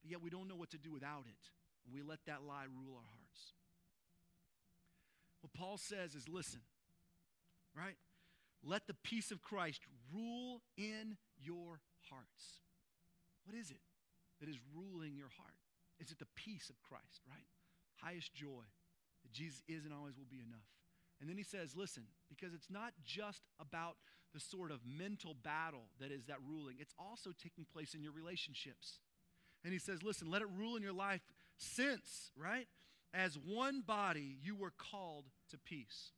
But 0.02 0.10
yet 0.10 0.24
we 0.24 0.32
don't 0.32 0.48
know 0.48 0.56
what 0.56 0.72
to 0.72 0.80
do 0.80 0.92
without 0.92 1.26
it. 1.30 1.44
And 1.86 1.94
we 1.94 2.02
let 2.02 2.18
that 2.26 2.42
lie 2.42 2.66
rule 2.66 2.96
our 2.96 3.06
hearts. 3.06 3.54
What 5.42 5.54
Paul 5.54 5.78
says 5.78 6.16
is 6.16 6.28
listen, 6.28 6.62
right? 7.78 7.94
Let 8.64 8.88
the 8.88 8.96
peace 8.96 9.30
of 9.30 9.44
Christ 9.44 9.82
rule 10.12 10.64
in 10.76 11.16
your 11.38 11.82
hearts. 12.10 12.66
What 13.44 13.56
is 13.56 13.70
it 13.70 13.86
that 14.40 14.50
is 14.50 14.58
ruling 14.74 15.16
your 15.16 15.30
heart? 15.38 15.62
Is 16.00 16.10
it 16.10 16.18
the 16.18 16.34
peace 16.34 16.72
of 16.72 16.82
Christ, 16.82 17.22
right? 17.30 17.46
Highest 18.02 18.34
joy 18.34 18.66
that 19.22 19.32
Jesus 19.32 19.62
is 19.68 19.86
and 19.86 19.94
always 19.94 20.18
will 20.18 20.26
be 20.28 20.42
enough. 20.42 20.66
And 21.20 21.30
then 21.30 21.38
he 21.38 21.44
says, 21.44 21.76
listen, 21.76 22.04
because 22.30 22.54
it's 22.54 22.70
not 22.70 22.94
just 23.04 23.42
about 23.60 23.96
the 24.34 24.40
sort 24.40 24.72
of 24.72 24.82
mental 24.86 25.34
battle 25.34 25.90
that 26.00 26.12
is 26.12 26.26
that 26.26 26.38
ruling, 26.46 26.76
it's 26.80 26.94
also 27.00 27.32
taking 27.32 27.66
place 27.72 27.94
in 27.94 28.04
your 28.04 28.12
relationships. 28.12 29.00
And 29.64 29.72
he 29.72 29.80
says, 29.80 30.04
listen, 30.04 30.30
let 30.30 30.42
it 30.42 30.48
rule 30.58 30.76
in 30.76 30.84
your 30.84 30.94
life 30.94 31.22
since, 31.58 32.32
right? 32.38 32.68
As 33.14 33.38
one 33.38 33.82
body, 33.82 34.38
you 34.44 34.56
were 34.56 34.74
called 34.78 35.26
to 35.52 35.58
peace. 35.58 36.12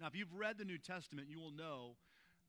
Now, 0.00 0.06
if 0.06 0.14
you've 0.14 0.32
read 0.32 0.56
the 0.56 0.64
New 0.64 0.78
Testament, 0.78 1.28
you 1.28 1.38
will 1.38 1.50
know 1.50 1.96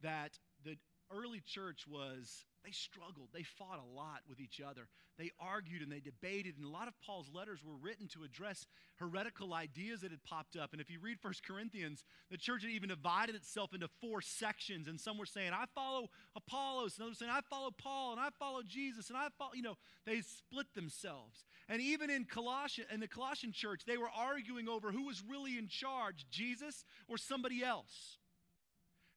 that 0.02 0.38
the 0.64 0.78
early 1.12 1.42
church 1.46 1.86
was, 1.88 2.46
they 2.64 2.72
struggled. 2.72 3.30
They 3.34 3.44
fought 3.44 3.80
a 3.80 3.96
lot 3.96 4.22
with 4.28 4.40
each 4.40 4.62
other. 4.62 4.88
They 5.18 5.32
argued 5.40 5.82
and 5.82 5.92
they 5.92 6.00
debated, 6.00 6.58
and 6.58 6.66
a 6.66 6.70
lot 6.70 6.88
of 6.88 6.94
Paul's 7.06 7.30
letters 7.34 7.60
were 7.64 7.76
written 7.76 8.08
to 8.10 8.24
address 8.24 8.66
heretical 8.96 9.54
ideas 9.54 10.02
that 10.02 10.12
had 10.12 10.24
popped 10.24 10.56
up. 10.56 10.72
And 10.72 10.82
if 10.82 10.90
you 10.90 11.00
read 11.00 11.20
First 11.20 11.46
Corinthians, 11.46 12.04
the 12.32 12.38
church 12.38 12.64
had 12.64 12.72
even 12.72 12.90
divided 12.90 13.36
itself 13.36 13.74
into 13.74 13.88
four 14.02 14.22
sections, 14.22 14.88
and 14.88 15.00
some 15.00 15.18
were 15.18 15.26
saying, 15.26 15.52
I 15.54 15.66
follow 15.76 16.10
Apollos, 16.36 16.98
and 16.98 17.06
others 17.06 17.20
saying, 17.20 17.32
I 17.32 17.42
follow 17.50 17.72
Paul, 17.72 18.14
and 18.14 18.20
I 18.20 18.30
follow 18.40 18.62
Jesus, 18.64 19.10
and 19.10 19.18
I 19.18 19.28
follow, 19.38 19.52
you 19.54 19.62
know, 19.62 19.78
they 20.06 20.22
split 20.22 20.74
themselves. 20.74 21.44
And 21.70 21.82
even 21.82 22.10
in 22.10 22.26
Colossian, 22.26 22.86
in 22.92 23.00
the 23.00 23.08
Colossian 23.08 23.52
church, 23.52 23.84
they 23.86 23.98
were 23.98 24.10
arguing 24.10 24.68
over 24.68 24.92
who 24.92 25.06
was 25.06 25.24
really 25.28 25.58
in 25.58 25.68
charge, 25.68 26.26
Jesus 26.30 26.86
or 27.08 27.18
somebody 27.18 27.64
else. 27.64 28.18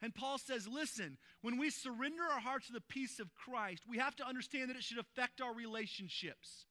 And 0.03 0.15
Paul 0.15 0.39
says, 0.39 0.69
listen, 0.69 1.17
when 1.41 1.59
we 1.59 1.71
surrender 1.71 2.23
our 2.23 2.41
hearts 2.41 2.67
to 2.67 2.73
the 2.73 2.83
peace 2.83 3.19
of 3.19 3.35
Christ, 3.35 3.83
we 3.89 3.99
have 3.99 4.15
to 4.17 4.27
understand 4.27 4.69
that 4.69 4.77
it 4.77 4.85
should 4.85 4.99
affect 4.99 5.41
our 5.41 5.55
relationships. 5.55 6.67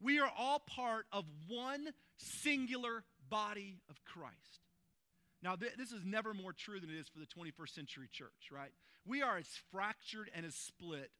We 0.00 0.20
are 0.20 0.30
all 0.36 0.60
part 0.60 1.06
of 1.12 1.24
one 1.48 1.88
singular 2.18 3.04
body 3.30 3.78
of 3.88 3.96
Christ. 4.04 4.60
Now, 5.42 5.56
th- 5.56 5.76
this 5.78 5.92
is 5.92 6.04
never 6.04 6.34
more 6.34 6.52
true 6.52 6.80
than 6.80 6.90
it 6.90 6.98
is 6.98 7.08
for 7.08 7.20
the 7.20 7.26
21st 7.26 7.74
century 7.74 8.08
church, 8.12 8.50
right? 8.52 8.72
We 9.06 9.22
are 9.22 9.38
as 9.38 9.48
fractured 9.72 10.30
and 10.34 10.44
as 10.44 10.54
split 10.54 11.10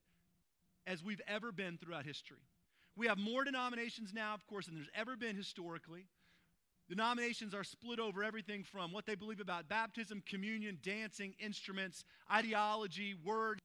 as 0.87 1.03
we've 1.03 1.21
ever 1.27 1.53
been 1.53 1.79
throughout 1.79 2.05
history. 2.05 2.43
We 2.97 3.07
have 3.07 3.19
more 3.19 3.45
denominations 3.45 4.13
now, 4.13 4.35
of 4.35 4.45
course, 4.47 4.67
than 4.67 4.75
there's 4.75 4.91
ever 4.95 5.17
been 5.17 5.37
historically. 5.37 6.09
Denominations 6.89 7.55
are 7.55 7.65
split 7.65 7.99
over 7.99 8.25
everything 8.25 8.65
from 8.65 8.93
what 8.93 9.05
they 9.05 9.15
believe 9.15 9.41
about 9.41 9.69
baptism, 9.69 10.23
communion, 10.27 10.79
dancing, 10.83 11.35
instruments, 11.39 12.05
ideology, 12.33 13.15
words, 13.25 13.61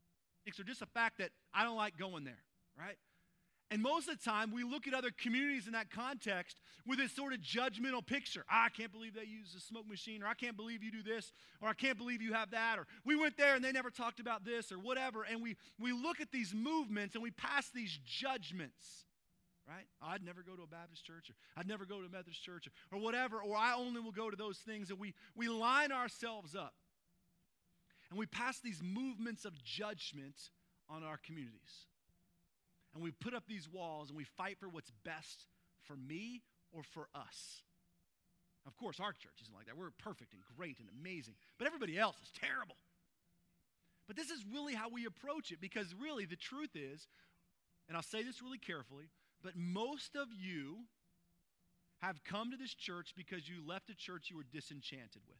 or 0.60 0.64
just 0.64 0.82
the 0.82 0.86
fact 0.86 1.20
that 1.20 1.30
I 1.54 1.64
don't 1.64 1.78
like 1.78 1.98
going 1.98 2.26
there, 2.26 2.44
right? 2.78 2.98
And 3.72 3.82
most 3.82 4.08
of 4.08 4.20
the 4.20 4.24
time, 4.24 4.52
we 4.52 4.64
look 4.64 4.88
at 4.88 4.94
other 4.94 5.10
communities 5.10 5.66
in 5.66 5.74
that 5.74 5.90
context 5.90 6.58
with 6.86 7.00
this 7.00 7.16
sort 7.16 7.34
of 7.34 7.40
judgmental 7.40 8.06
picture. 8.06 8.46
Ah, 8.48 8.66
I 8.66 8.70
can't 8.70 8.92
believe 8.92 9.16
they 9.16 9.24
use 9.24 9.56
a 9.58 9.60
smoke 9.60 9.88
machine, 9.90 10.22
or 10.22 10.28
I 10.28 10.36
can't 10.36 10.56
believe 10.56 10.84
you 10.84 10.92
do 10.92 11.02
this, 11.02 11.32
or 11.60 11.70
I 11.70 11.74
can't 11.74 11.98
believe 11.98 12.22
you 12.22 12.34
have 12.34 12.52
that, 12.52 12.78
or 12.78 12.86
we 13.04 13.16
went 13.16 13.36
there 13.36 13.56
and 13.56 13.64
they 13.64 13.72
never 13.72 13.90
talked 13.90 14.20
about 14.20 14.46
this, 14.46 14.72
or 14.72 14.78
whatever. 14.78 15.24
And 15.24 15.42
we, 15.42 15.56
we 15.80 15.92
look 15.92 16.22
at 16.22 16.32
these 16.32 16.54
movements 16.54 17.16
and 17.16 17.24
we 17.24 17.32
pass 17.32 17.70
these 17.74 17.98
judgments, 18.06 19.06
right? 19.68 19.86
I'd 20.02 20.24
never 20.24 20.44
go 20.44 20.56
to 20.56 20.64
a 20.64 20.68
Baptist 20.68 21.06
church, 21.06 21.30
or 21.30 21.36
I'd 21.58 21.68
never 21.68 21.86
go 21.86 22.00
to 22.00 22.06
a 22.06 22.10
Methodist 22.10 22.44
church, 22.44 22.68
or, 22.68 22.98
or 22.98 23.02
whatever, 23.02 23.42
or 23.42 23.56
I 23.56 23.76
only 23.76 24.02
will 24.02 24.12
go 24.12 24.30
to 24.30 24.36
those 24.36 24.58
things. 24.58 24.90
And 24.90 25.00
we, 25.00 25.14
we 25.36 25.48
line 25.48 25.92
ourselves 25.92 26.56
up. 26.56 26.74
And 28.10 28.20
we 28.20 28.26
pass 28.26 28.60
these 28.60 28.82
movements 28.84 29.46
of 29.46 29.64
judgment 29.64 30.36
on 30.90 31.04
our 31.04 31.18
communities 31.18 31.88
and 32.94 33.04
we 33.04 33.12
put 33.12 33.34
up 33.34 33.44
these 33.48 33.68
walls 33.70 34.10
and 34.10 34.18
we 34.18 34.24
fight 34.24 34.58
for 34.60 34.70
what's 34.70 34.92
best 35.04 35.48
for 35.84 35.96
me 35.96 36.42
or 36.72 36.84
for 36.84 37.08
us. 37.16 37.62
Of 38.66 38.78
course, 38.78 39.00
our 39.00 39.12
church 39.12 39.42
isn't 39.42 39.54
like 39.54 39.66
that. 39.66 39.78
We're 39.78 39.92
perfect 39.92 40.34
and 40.34 40.42
great 40.56 40.80
and 40.80 40.88
amazing, 40.90 41.36
but 41.58 41.68
everybody 41.68 41.98
else 41.98 42.16
is 42.22 42.32
terrible. 42.40 42.78
But 44.08 44.16
this 44.16 44.30
is 44.30 44.44
really 44.52 44.74
how 44.74 44.90
we 44.90 45.06
approach 45.06 45.52
it 45.52 45.60
because 45.60 45.94
really 46.00 46.26
the 46.26 46.36
truth 46.36 46.76
is, 46.76 47.08
and 47.88 47.98
I'll 47.98 48.04
say 48.04 48.24
this 48.24 48.42
really 48.42 48.58
carefully, 48.58 49.10
but 49.44 49.54
most 49.56 50.16
of 50.16 50.30
you 50.34 50.86
have 52.02 52.24
come 52.24 52.52
to 52.52 52.58
this 52.58 52.74
church 52.74 53.14
because 53.16 53.48
you 53.48 53.66
left 53.66 53.90
a 53.90 53.96
church 53.96 54.28
you 54.30 54.38
were 54.38 54.46
disenchanted 54.52 55.22
with. 55.28 55.40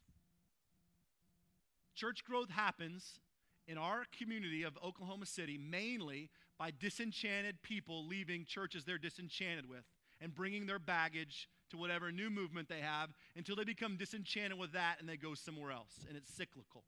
Church 1.94 2.24
growth 2.24 2.50
happens 2.50 3.20
in 3.66 3.78
our 3.78 4.04
community 4.18 4.62
of 4.62 4.76
Oklahoma 4.84 5.26
City 5.26 5.58
mainly 5.58 6.30
by 6.58 6.70
disenchanted 6.70 7.62
people 7.62 8.06
leaving 8.06 8.44
churches 8.44 8.84
they're 8.84 8.98
disenchanted 8.98 9.68
with 9.68 9.84
and 10.20 10.34
bringing 10.34 10.66
their 10.66 10.78
baggage 10.78 11.48
to 11.70 11.76
whatever 11.76 12.12
new 12.12 12.30
movement 12.30 12.68
they 12.68 12.80
have 12.80 13.10
until 13.36 13.56
they 13.56 13.64
become 13.64 13.96
disenchanted 13.96 14.58
with 14.58 14.72
that 14.72 14.96
and 15.00 15.08
they 15.08 15.16
go 15.16 15.34
somewhere 15.34 15.70
else. 15.70 16.04
And 16.08 16.16
it's 16.16 16.32
cyclical. 16.32 16.84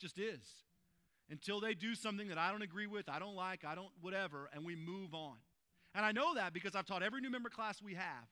Just 0.00 0.18
is. 0.18 0.64
Until 1.30 1.60
they 1.60 1.74
do 1.74 1.94
something 1.94 2.28
that 2.28 2.38
I 2.38 2.50
don't 2.50 2.62
agree 2.62 2.86
with, 2.86 3.08
I 3.08 3.18
don't 3.18 3.36
like, 3.36 3.64
I 3.64 3.74
don't, 3.74 3.90
whatever, 4.00 4.48
and 4.52 4.64
we 4.64 4.76
move 4.76 5.14
on. 5.14 5.36
And 5.94 6.04
I 6.04 6.12
know 6.12 6.34
that 6.34 6.52
because 6.52 6.74
I've 6.74 6.86
taught 6.86 7.02
every 7.02 7.20
new 7.20 7.30
member 7.30 7.48
class 7.48 7.82
we 7.82 7.94
have. 7.94 8.28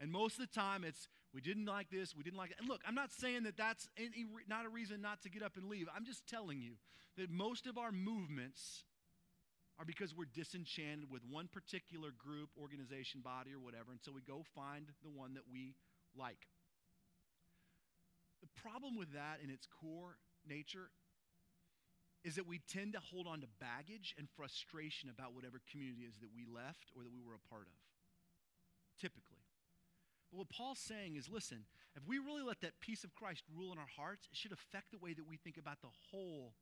And 0.00 0.10
most 0.10 0.38
of 0.38 0.48
the 0.48 0.60
time, 0.60 0.84
it's 0.84 1.08
we 1.34 1.40
didn't 1.40 1.66
like 1.66 1.90
this, 1.90 2.16
we 2.16 2.22
didn't 2.22 2.38
like 2.38 2.50
it. 2.50 2.56
And 2.58 2.68
look, 2.68 2.80
I'm 2.86 2.94
not 2.94 3.12
saying 3.12 3.44
that 3.44 3.56
that's 3.56 3.88
any, 3.96 4.24
not 4.48 4.66
a 4.66 4.68
reason 4.68 5.00
not 5.00 5.22
to 5.22 5.30
get 5.30 5.42
up 5.42 5.56
and 5.56 5.68
leave. 5.68 5.86
I'm 5.94 6.04
just 6.04 6.26
telling 6.26 6.60
you 6.60 6.74
that 7.16 7.30
most 7.30 7.66
of 7.66 7.78
our 7.78 7.92
movements 7.92 8.84
are 9.78 9.84
because 9.84 10.14
we're 10.14 10.28
disenchanted 10.34 11.10
with 11.10 11.22
one 11.28 11.48
particular 11.48 12.10
group, 12.16 12.50
organization, 12.60 13.20
body, 13.22 13.52
or 13.52 13.60
whatever, 13.60 13.92
so 14.02 14.12
we 14.12 14.20
go 14.20 14.44
find 14.54 14.86
the 15.02 15.08
one 15.08 15.34
that 15.34 15.44
we 15.50 15.74
like. 16.16 16.48
The 18.42 18.60
problem 18.60 18.96
with 18.96 19.12
that 19.12 19.38
in 19.42 19.50
its 19.50 19.66
core 19.66 20.16
nature 20.46 20.90
is 22.24 22.36
that 22.36 22.46
we 22.46 22.60
tend 22.68 22.92
to 22.92 23.00
hold 23.00 23.26
on 23.26 23.40
to 23.40 23.48
baggage 23.60 24.14
and 24.18 24.28
frustration 24.36 25.08
about 25.08 25.34
whatever 25.34 25.60
community 25.70 26.02
is 26.02 26.20
that 26.20 26.34
we 26.34 26.44
left 26.44 26.92
or 26.94 27.02
that 27.02 27.12
we 27.12 27.22
were 27.24 27.34
a 27.34 27.48
part 27.48 27.64
of. 27.64 27.80
Typically. 29.00 29.40
But 30.30 30.38
what 30.38 30.50
Paul's 30.50 30.78
saying 30.78 31.16
is 31.16 31.28
listen, 31.28 31.64
if 31.96 32.06
we 32.06 32.18
really 32.18 32.42
let 32.42 32.60
that 32.60 32.78
peace 32.80 33.04
of 33.04 33.14
Christ 33.14 33.42
rule 33.56 33.72
in 33.72 33.78
our 33.78 33.90
hearts, 33.96 34.28
it 34.30 34.36
should 34.36 34.52
affect 34.52 34.92
the 34.92 34.98
way 35.00 35.14
that 35.14 35.26
we 35.26 35.36
think 35.36 35.56
about 35.56 35.80
the 35.80 35.94
whole 36.10 36.54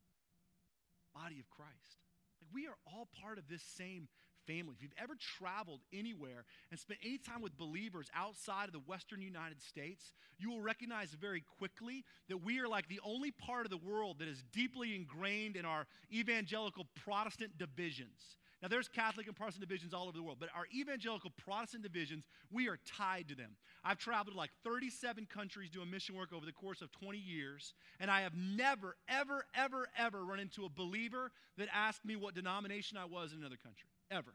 body 1.13 1.39
of 1.39 1.49
Christ. 1.49 1.99
Like 2.41 2.49
we 2.53 2.67
are 2.67 2.79
all 2.87 3.09
part 3.21 3.37
of 3.37 3.47
this 3.47 3.63
same 3.63 4.07
family. 4.49 4.73
If 4.75 4.81
you've 4.81 4.91
ever 5.01 5.13
traveled 5.37 5.81
anywhere 5.93 6.45
and 6.71 6.79
spent 6.79 6.99
any 7.05 7.17
time 7.17 7.41
with 7.41 7.57
believers 7.57 8.07
outside 8.15 8.65
of 8.65 8.73
the 8.73 8.79
Western 8.79 9.21
United 9.21 9.61
States, 9.61 10.13
you 10.39 10.49
will 10.49 10.61
recognize 10.61 11.11
very 11.11 11.43
quickly 11.57 12.03
that 12.29 12.37
we 12.37 12.59
are 12.59 12.67
like 12.67 12.87
the 12.87 12.99
only 13.03 13.31
part 13.31 13.65
of 13.65 13.69
the 13.69 13.77
world 13.77 14.19
that 14.19 14.27
is 14.27 14.43
deeply 14.51 14.95
ingrained 14.95 15.55
in 15.55 15.65
our 15.65 15.85
evangelical 16.11 16.87
Protestant 17.03 17.57
divisions. 17.57 18.37
Now, 18.61 18.67
there's 18.67 18.89
Catholic 18.89 19.27
and 19.27 19.35
Protestant 19.35 19.65
divisions 19.65 19.93
all 19.93 20.03
over 20.03 20.17
the 20.17 20.23
world, 20.23 20.37
but 20.39 20.49
our 20.53 20.65
evangelical 20.75 21.31
Protestant 21.45 21.81
divisions, 21.81 22.25
we 22.51 22.67
are 22.67 22.77
tied 22.85 23.29
to 23.29 23.35
them. 23.35 23.55
I've 23.85 23.99
traveled 23.99 24.33
to 24.33 24.37
like 24.37 24.51
37 24.65 25.27
countries 25.27 25.69
doing 25.69 25.89
mission 25.89 26.15
work 26.15 26.33
over 26.33 26.45
the 26.45 26.51
course 26.51 26.81
of 26.81 26.91
20 26.91 27.17
years, 27.17 27.73
and 28.01 28.11
I 28.11 28.21
have 28.21 28.33
never, 28.35 28.97
ever, 29.07 29.45
ever, 29.55 29.87
ever 29.97 30.25
run 30.25 30.41
into 30.41 30.65
a 30.65 30.69
believer 30.69 31.31
that 31.57 31.69
asked 31.73 32.03
me 32.03 32.17
what 32.17 32.35
denomination 32.35 32.97
I 32.97 33.05
was 33.05 33.31
in 33.31 33.39
another 33.39 33.55
country. 33.55 33.87
Ever. 34.11 34.33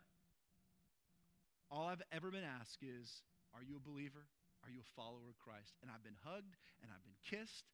All 1.71 1.87
I've 1.87 2.03
ever 2.11 2.31
been 2.31 2.45
asked 2.61 2.83
is, 2.83 3.23
Are 3.55 3.63
you 3.63 3.77
a 3.77 3.89
believer? 3.89 4.25
Are 4.65 4.71
you 4.71 4.81
a 4.81 4.93
follower 4.97 5.29
of 5.29 5.39
Christ? 5.39 5.77
And 5.83 5.91
I've 5.93 6.03
been 6.03 6.17
hugged 6.25 6.57
and 6.81 6.91
I've 6.91 7.05
been 7.05 7.21
kissed. 7.29 7.69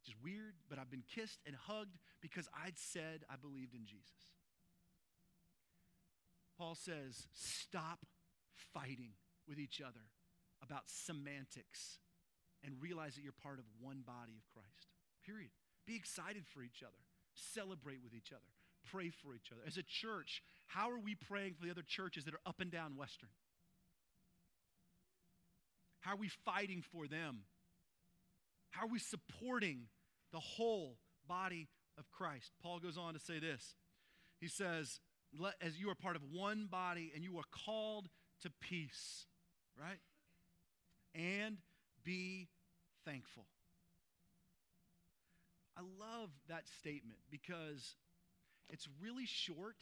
Which 0.00 0.14
is 0.14 0.22
weird, 0.22 0.54
but 0.70 0.78
I've 0.78 0.90
been 0.90 1.04
kissed 1.04 1.40
and 1.44 1.54
hugged 1.54 1.98
because 2.22 2.48
I'd 2.54 2.78
said 2.78 3.26
I 3.28 3.36
believed 3.36 3.74
in 3.74 3.84
Jesus. 3.84 4.35
Paul 6.58 6.74
says, 6.74 7.26
stop 7.32 8.06
fighting 8.72 9.12
with 9.48 9.58
each 9.58 9.80
other 9.80 10.10
about 10.62 10.82
semantics 10.86 11.98
and 12.64 12.74
realize 12.80 13.14
that 13.14 13.22
you're 13.22 13.32
part 13.32 13.58
of 13.58 13.64
one 13.80 14.02
body 14.06 14.32
of 14.36 14.48
Christ. 14.52 14.88
Period. 15.24 15.50
Be 15.86 15.96
excited 15.96 16.44
for 16.46 16.62
each 16.62 16.82
other, 16.82 16.98
celebrate 17.34 18.02
with 18.02 18.14
each 18.14 18.32
other, 18.32 18.48
pray 18.90 19.10
for 19.10 19.34
each 19.34 19.52
other. 19.52 19.62
As 19.66 19.76
a 19.76 19.82
church, 19.82 20.42
how 20.66 20.90
are 20.90 20.98
we 20.98 21.14
praying 21.14 21.54
for 21.54 21.64
the 21.64 21.70
other 21.70 21.84
churches 21.86 22.24
that 22.24 22.34
are 22.34 22.40
up 22.46 22.60
and 22.60 22.70
down 22.70 22.96
Western? 22.96 23.28
How 26.00 26.12
are 26.12 26.16
we 26.16 26.30
fighting 26.44 26.82
for 26.92 27.06
them? 27.06 27.40
How 28.70 28.86
are 28.86 28.90
we 28.90 28.98
supporting 28.98 29.88
the 30.32 30.40
whole 30.40 30.98
body 31.28 31.68
of 31.98 32.10
Christ? 32.10 32.52
Paul 32.62 32.78
goes 32.78 32.96
on 32.96 33.14
to 33.14 33.20
say 33.20 33.38
this. 33.38 33.74
He 34.40 34.48
says, 34.48 35.00
as 35.60 35.78
you 35.78 35.90
are 35.90 35.94
part 35.94 36.16
of 36.16 36.22
one 36.32 36.66
body 36.70 37.12
and 37.14 37.24
you 37.24 37.38
are 37.38 37.64
called 37.64 38.08
to 38.42 38.50
peace, 38.60 39.26
right? 39.80 40.00
And 41.14 41.58
be 42.04 42.48
thankful. 43.04 43.46
I 45.76 45.82
love 45.82 46.30
that 46.48 46.66
statement 46.80 47.18
because 47.30 47.96
it's 48.70 48.88
really 49.00 49.26
short 49.26 49.76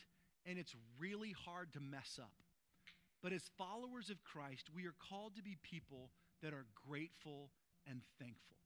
and 0.46 0.58
it's 0.58 0.74
really 0.98 1.34
hard 1.44 1.72
to 1.74 1.80
mess 1.80 2.18
up. 2.20 2.32
But 3.22 3.32
as 3.32 3.42
followers 3.56 4.10
of 4.10 4.22
Christ, 4.24 4.68
we 4.74 4.86
are 4.86 4.94
called 5.08 5.36
to 5.36 5.42
be 5.42 5.56
people 5.62 6.10
that 6.42 6.52
are 6.52 6.66
grateful 6.86 7.50
and 7.88 8.02
thankful. 8.18 8.58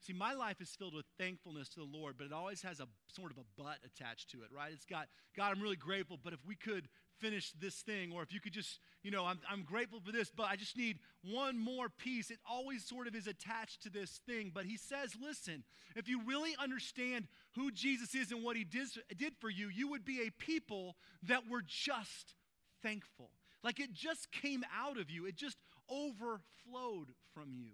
See, 0.00 0.14
my 0.14 0.32
life 0.32 0.62
is 0.62 0.70
filled 0.70 0.94
with 0.94 1.04
thankfulness 1.18 1.68
to 1.70 1.80
the 1.80 1.98
Lord, 1.98 2.14
but 2.16 2.26
it 2.26 2.32
always 2.32 2.62
has 2.62 2.80
a 2.80 2.88
sort 3.08 3.30
of 3.30 3.36
a 3.36 3.42
but 3.58 3.76
attached 3.84 4.30
to 4.30 4.38
it, 4.38 4.48
right? 4.54 4.72
It's 4.72 4.86
got, 4.86 5.08
God, 5.36 5.52
I'm 5.52 5.60
really 5.60 5.76
grateful, 5.76 6.18
but 6.22 6.32
if 6.32 6.38
we 6.46 6.54
could 6.54 6.88
finish 7.18 7.52
this 7.60 7.74
thing, 7.82 8.10
or 8.10 8.22
if 8.22 8.32
you 8.32 8.40
could 8.40 8.54
just, 8.54 8.80
you 9.02 9.10
know, 9.10 9.26
I'm, 9.26 9.38
I'm 9.48 9.62
grateful 9.62 10.00
for 10.00 10.10
this, 10.10 10.32
but 10.34 10.44
I 10.44 10.56
just 10.56 10.74
need 10.74 10.98
one 11.22 11.58
more 11.58 11.90
piece. 11.90 12.30
It 12.30 12.38
always 12.48 12.82
sort 12.82 13.08
of 13.08 13.14
is 13.14 13.26
attached 13.26 13.82
to 13.82 13.90
this 13.90 14.20
thing. 14.26 14.50
But 14.54 14.64
he 14.64 14.78
says, 14.78 15.14
listen, 15.22 15.64
if 15.94 16.08
you 16.08 16.22
really 16.24 16.56
understand 16.58 17.26
who 17.54 17.70
Jesus 17.70 18.14
is 18.14 18.32
and 18.32 18.42
what 18.42 18.56
he 18.56 18.64
did, 18.64 18.88
did 19.18 19.34
for 19.38 19.50
you, 19.50 19.68
you 19.68 19.90
would 19.90 20.06
be 20.06 20.22
a 20.26 20.30
people 20.30 20.96
that 21.24 21.42
were 21.46 21.62
just 21.66 22.34
thankful. 22.82 23.30
Like 23.62 23.80
it 23.80 23.92
just 23.92 24.32
came 24.32 24.64
out 24.74 24.98
of 24.98 25.10
you, 25.10 25.26
it 25.26 25.36
just 25.36 25.58
overflowed 25.90 27.10
from 27.34 27.52
you. 27.52 27.72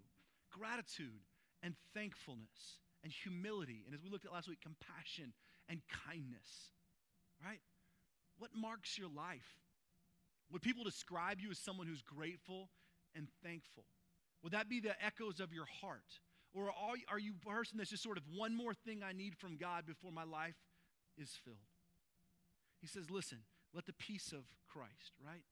Gratitude 0.50 1.20
and 1.66 1.74
thankfulness 1.92 2.79
and 3.02 3.12
humility. 3.12 3.83
And 3.85 3.94
as 3.94 4.05
we 4.05 4.09
looked 4.09 4.24
at 4.24 4.33
last 4.33 4.48
week, 4.48 4.61
compassion 4.62 5.33
and 5.68 5.81
kindness, 6.07 6.70
right? 7.44 7.59
What 8.38 8.52
marks 8.55 8.96
your 8.96 9.09
life? 9.09 9.59
Would 10.52 10.62
people 10.62 10.85
describe 10.85 11.40
you 11.40 11.50
as 11.50 11.59
someone 11.59 11.88
who's 11.88 12.02
grateful 12.02 12.70
and 13.16 13.26
thankful? 13.42 13.85
Would 14.44 14.52
that 14.52 14.68
be 14.68 14.79
the 14.79 14.94
echoes 15.05 15.40
of 15.40 15.52
your 15.52 15.66
heart? 15.81 16.07
Or 16.55 16.70
are 17.11 17.18
you 17.18 17.35
a 17.35 17.44
person 17.44 17.79
that's 17.79 17.90
just 17.90 18.05
sort 18.05 18.16
of 18.16 18.22
one 18.33 18.55
more 18.55 18.72
thing 18.72 19.02
I 19.02 19.12
need 19.12 19.37
from 19.37 19.57
God 19.57 19.87
before 19.87 20.12
my 20.12 20.22
life 20.24 20.55
is 21.18 21.31
filled? 21.44 21.57
He 22.81 22.87
says, 22.87 23.11
listen, 23.11 23.38
let 23.74 23.87
the 23.87 23.92
peace 23.92 24.33
of 24.33 24.44
Christ, 24.68 25.18
right? 25.26 25.42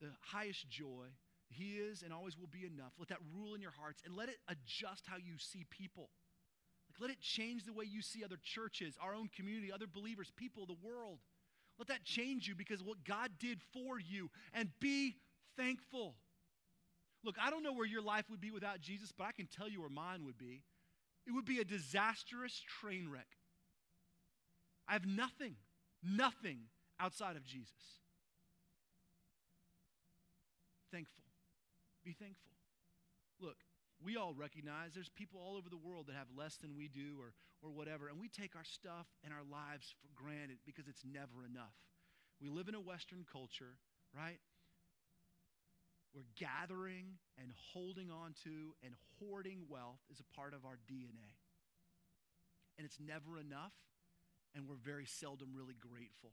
The 0.00 0.08
highest 0.32 0.68
joy, 0.68 1.14
he 1.54 1.78
is 1.78 2.02
and 2.02 2.12
always 2.12 2.38
will 2.38 2.48
be 2.50 2.66
enough. 2.66 2.92
Let 2.98 3.08
that 3.08 3.18
rule 3.34 3.54
in 3.54 3.60
your 3.60 3.72
hearts 3.72 4.02
and 4.04 4.16
let 4.16 4.28
it 4.28 4.36
adjust 4.48 5.04
how 5.06 5.16
you 5.16 5.38
see 5.38 5.64
people. 5.70 6.10
Like 6.88 7.00
let 7.00 7.10
it 7.10 7.20
change 7.20 7.64
the 7.64 7.72
way 7.72 7.84
you 7.84 8.02
see 8.02 8.24
other 8.24 8.38
churches, 8.42 8.96
our 9.00 9.14
own 9.14 9.28
community, 9.34 9.72
other 9.72 9.86
believers, 9.86 10.30
people, 10.36 10.66
the 10.66 10.76
world. 10.82 11.18
Let 11.78 11.88
that 11.88 12.04
change 12.04 12.46
you 12.46 12.54
because 12.54 12.82
what 12.82 13.04
God 13.04 13.30
did 13.40 13.60
for 13.72 13.98
you 13.98 14.30
and 14.52 14.68
be 14.80 15.16
thankful. 15.56 16.14
Look, 17.24 17.36
I 17.42 17.50
don't 17.50 17.62
know 17.62 17.72
where 17.72 17.86
your 17.86 18.02
life 18.02 18.26
would 18.30 18.40
be 18.40 18.50
without 18.50 18.80
Jesus, 18.80 19.10
but 19.16 19.24
I 19.24 19.32
can 19.32 19.46
tell 19.46 19.68
you 19.68 19.80
where 19.80 19.88
mine 19.88 20.24
would 20.24 20.38
be. 20.38 20.62
It 21.26 21.32
would 21.32 21.46
be 21.46 21.58
a 21.58 21.64
disastrous 21.64 22.62
train 22.80 23.08
wreck. 23.10 23.26
I 24.86 24.92
have 24.92 25.06
nothing, 25.06 25.56
nothing 26.02 26.58
outside 27.00 27.36
of 27.36 27.44
Jesus. 27.44 27.72
Thankful. 30.92 31.23
Be 32.04 32.12
thankful. 32.12 32.52
Look, 33.40 33.56
we 34.04 34.16
all 34.16 34.34
recognize 34.34 34.92
there's 34.92 35.08
people 35.08 35.40
all 35.40 35.56
over 35.56 35.68
the 35.68 35.80
world 35.80 36.06
that 36.08 36.16
have 36.16 36.28
less 36.36 36.56
than 36.56 36.76
we 36.76 36.88
do 36.88 37.16
or, 37.18 37.32
or 37.62 37.72
whatever, 37.72 38.08
and 38.08 38.20
we 38.20 38.28
take 38.28 38.54
our 38.54 38.64
stuff 38.64 39.06
and 39.24 39.32
our 39.32 39.44
lives 39.50 39.94
for 40.00 40.08
granted 40.14 40.58
because 40.66 40.86
it's 40.86 41.04
never 41.04 41.46
enough. 41.48 41.74
We 42.40 42.48
live 42.48 42.68
in 42.68 42.74
a 42.74 42.80
Western 42.80 43.24
culture, 43.30 43.80
right? 44.14 44.38
We're 46.14 46.28
gathering 46.36 47.18
and 47.40 47.50
holding 47.72 48.10
on 48.10 48.34
to 48.44 48.74
and 48.84 48.94
hoarding 49.18 49.64
wealth 49.68 50.04
is 50.12 50.20
a 50.20 50.36
part 50.36 50.54
of 50.54 50.64
our 50.64 50.78
DNA. 50.86 51.34
And 52.76 52.84
it's 52.84 52.98
never 53.00 53.38
enough, 53.38 53.72
and 54.54 54.68
we're 54.68 54.82
very 54.82 55.06
seldom 55.06 55.50
really 55.54 55.76
grateful. 55.78 56.32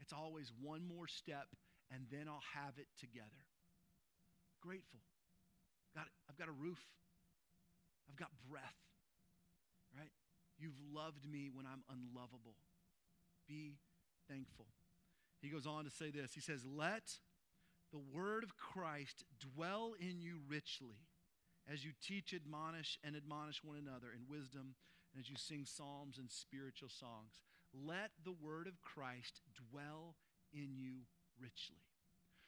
It's 0.00 0.12
always 0.12 0.52
one 0.60 0.86
more 0.86 1.08
step, 1.08 1.48
and 1.90 2.06
then 2.10 2.28
I'll 2.28 2.42
have 2.54 2.78
it 2.78 2.86
together. 2.98 3.45
Grateful 4.66 5.00
got, 5.96 6.06
I've 6.28 6.36
got 6.36 6.48
a 6.48 6.52
roof. 6.52 6.84
I've 8.08 8.16
got 8.16 8.28
breath, 8.48 8.84
right? 9.96 10.12
You've 10.58 10.78
loved 10.92 11.28
me 11.28 11.50
when 11.52 11.66
I'm 11.66 11.82
unlovable. 11.88 12.54
Be 13.48 13.78
thankful. 14.28 14.66
He 15.40 15.48
goes 15.48 15.66
on 15.66 15.84
to 15.84 15.90
say 15.90 16.10
this 16.10 16.34
He 16.34 16.40
says, 16.40 16.60
Let 16.64 17.18
the 17.92 17.98
word 17.98 18.44
of 18.44 18.56
Christ 18.56 19.24
dwell 19.40 19.94
in 19.98 20.20
you 20.20 20.38
richly 20.48 21.00
as 21.70 21.84
you 21.84 21.92
teach, 22.00 22.32
admonish, 22.32 22.98
and 23.02 23.16
admonish 23.16 23.64
one 23.64 23.76
another 23.76 24.08
in 24.14 24.30
wisdom, 24.30 24.76
and 25.12 25.20
as 25.20 25.28
you 25.28 25.36
sing 25.36 25.64
psalms 25.64 26.18
and 26.18 26.30
spiritual 26.30 26.88
songs. 26.88 27.32
Let 27.74 28.10
the 28.24 28.32
word 28.32 28.68
of 28.68 28.80
Christ 28.80 29.40
dwell 29.70 30.14
in 30.52 30.76
you 30.76 31.02
richly. 31.40 31.82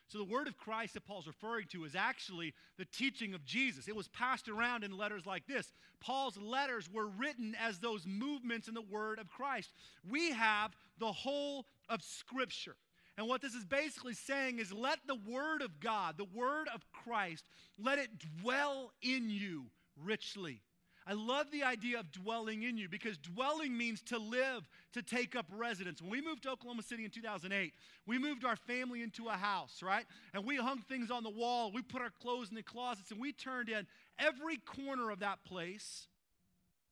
So, 0.08 0.18
the 0.18 0.24
word 0.24 0.48
of 0.48 0.56
Christ 0.56 0.94
that 0.94 1.04
Paul's 1.04 1.26
referring 1.26 1.66
to 1.72 1.84
is 1.84 1.94
actually 1.94 2.54
the 2.78 2.86
teaching 2.86 3.34
of 3.34 3.44
Jesus. 3.44 3.88
It 3.88 3.96
was 3.96 4.08
passed 4.08 4.48
around 4.48 4.82
in 4.82 4.96
letters 4.96 5.26
like 5.26 5.46
this. 5.46 5.70
Paul's 6.00 6.38
letters 6.38 6.88
were 6.90 7.08
written 7.08 7.54
as 7.60 7.78
those 7.78 8.06
movements 8.06 8.68
in 8.68 8.74
the 8.74 8.80
word 8.80 9.18
of 9.18 9.28
Christ. 9.28 9.70
We 10.08 10.32
have 10.32 10.74
the 10.98 11.12
whole 11.12 11.66
of 11.90 12.02
Scripture. 12.02 12.76
And 13.18 13.26
what 13.26 13.42
this 13.42 13.52
is 13.52 13.64
basically 13.64 14.14
saying 14.14 14.60
is 14.60 14.72
let 14.72 15.00
the 15.06 15.18
word 15.26 15.60
of 15.60 15.80
God, 15.80 16.16
the 16.16 16.24
word 16.24 16.68
of 16.72 16.84
Christ, 16.92 17.44
let 17.76 17.98
it 17.98 18.10
dwell 18.40 18.92
in 19.02 19.28
you 19.28 19.66
richly. 20.02 20.62
I 21.08 21.14
love 21.14 21.50
the 21.50 21.62
idea 21.62 21.98
of 21.98 22.12
dwelling 22.12 22.64
in 22.64 22.76
you 22.76 22.86
because 22.86 23.16
dwelling 23.16 23.74
means 23.74 24.02
to 24.02 24.18
live, 24.18 24.68
to 24.92 25.02
take 25.02 25.34
up 25.34 25.46
residence. 25.50 26.02
When 26.02 26.10
we 26.10 26.20
moved 26.20 26.42
to 26.42 26.50
Oklahoma 26.50 26.82
City 26.82 27.06
in 27.06 27.10
2008, 27.10 27.72
we 28.06 28.18
moved 28.18 28.44
our 28.44 28.56
family 28.56 29.02
into 29.02 29.26
a 29.26 29.32
house, 29.32 29.82
right? 29.82 30.04
And 30.34 30.44
we 30.44 30.56
hung 30.56 30.80
things 30.80 31.10
on 31.10 31.22
the 31.22 31.30
wall, 31.30 31.72
we 31.72 31.80
put 31.80 32.02
our 32.02 32.10
clothes 32.10 32.50
in 32.50 32.56
the 32.56 32.62
closets, 32.62 33.10
and 33.10 33.18
we 33.18 33.32
turned 33.32 33.70
in 33.70 33.86
every 34.18 34.58
corner 34.58 35.08
of 35.10 35.20
that 35.20 35.42
place 35.44 36.08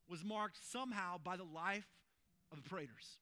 was 0.08 0.24
marked 0.24 0.56
somehow 0.72 1.18
by 1.22 1.36
the 1.36 1.44
life 1.44 1.86
of 2.50 2.62
the 2.62 2.66
Praters. 2.66 3.18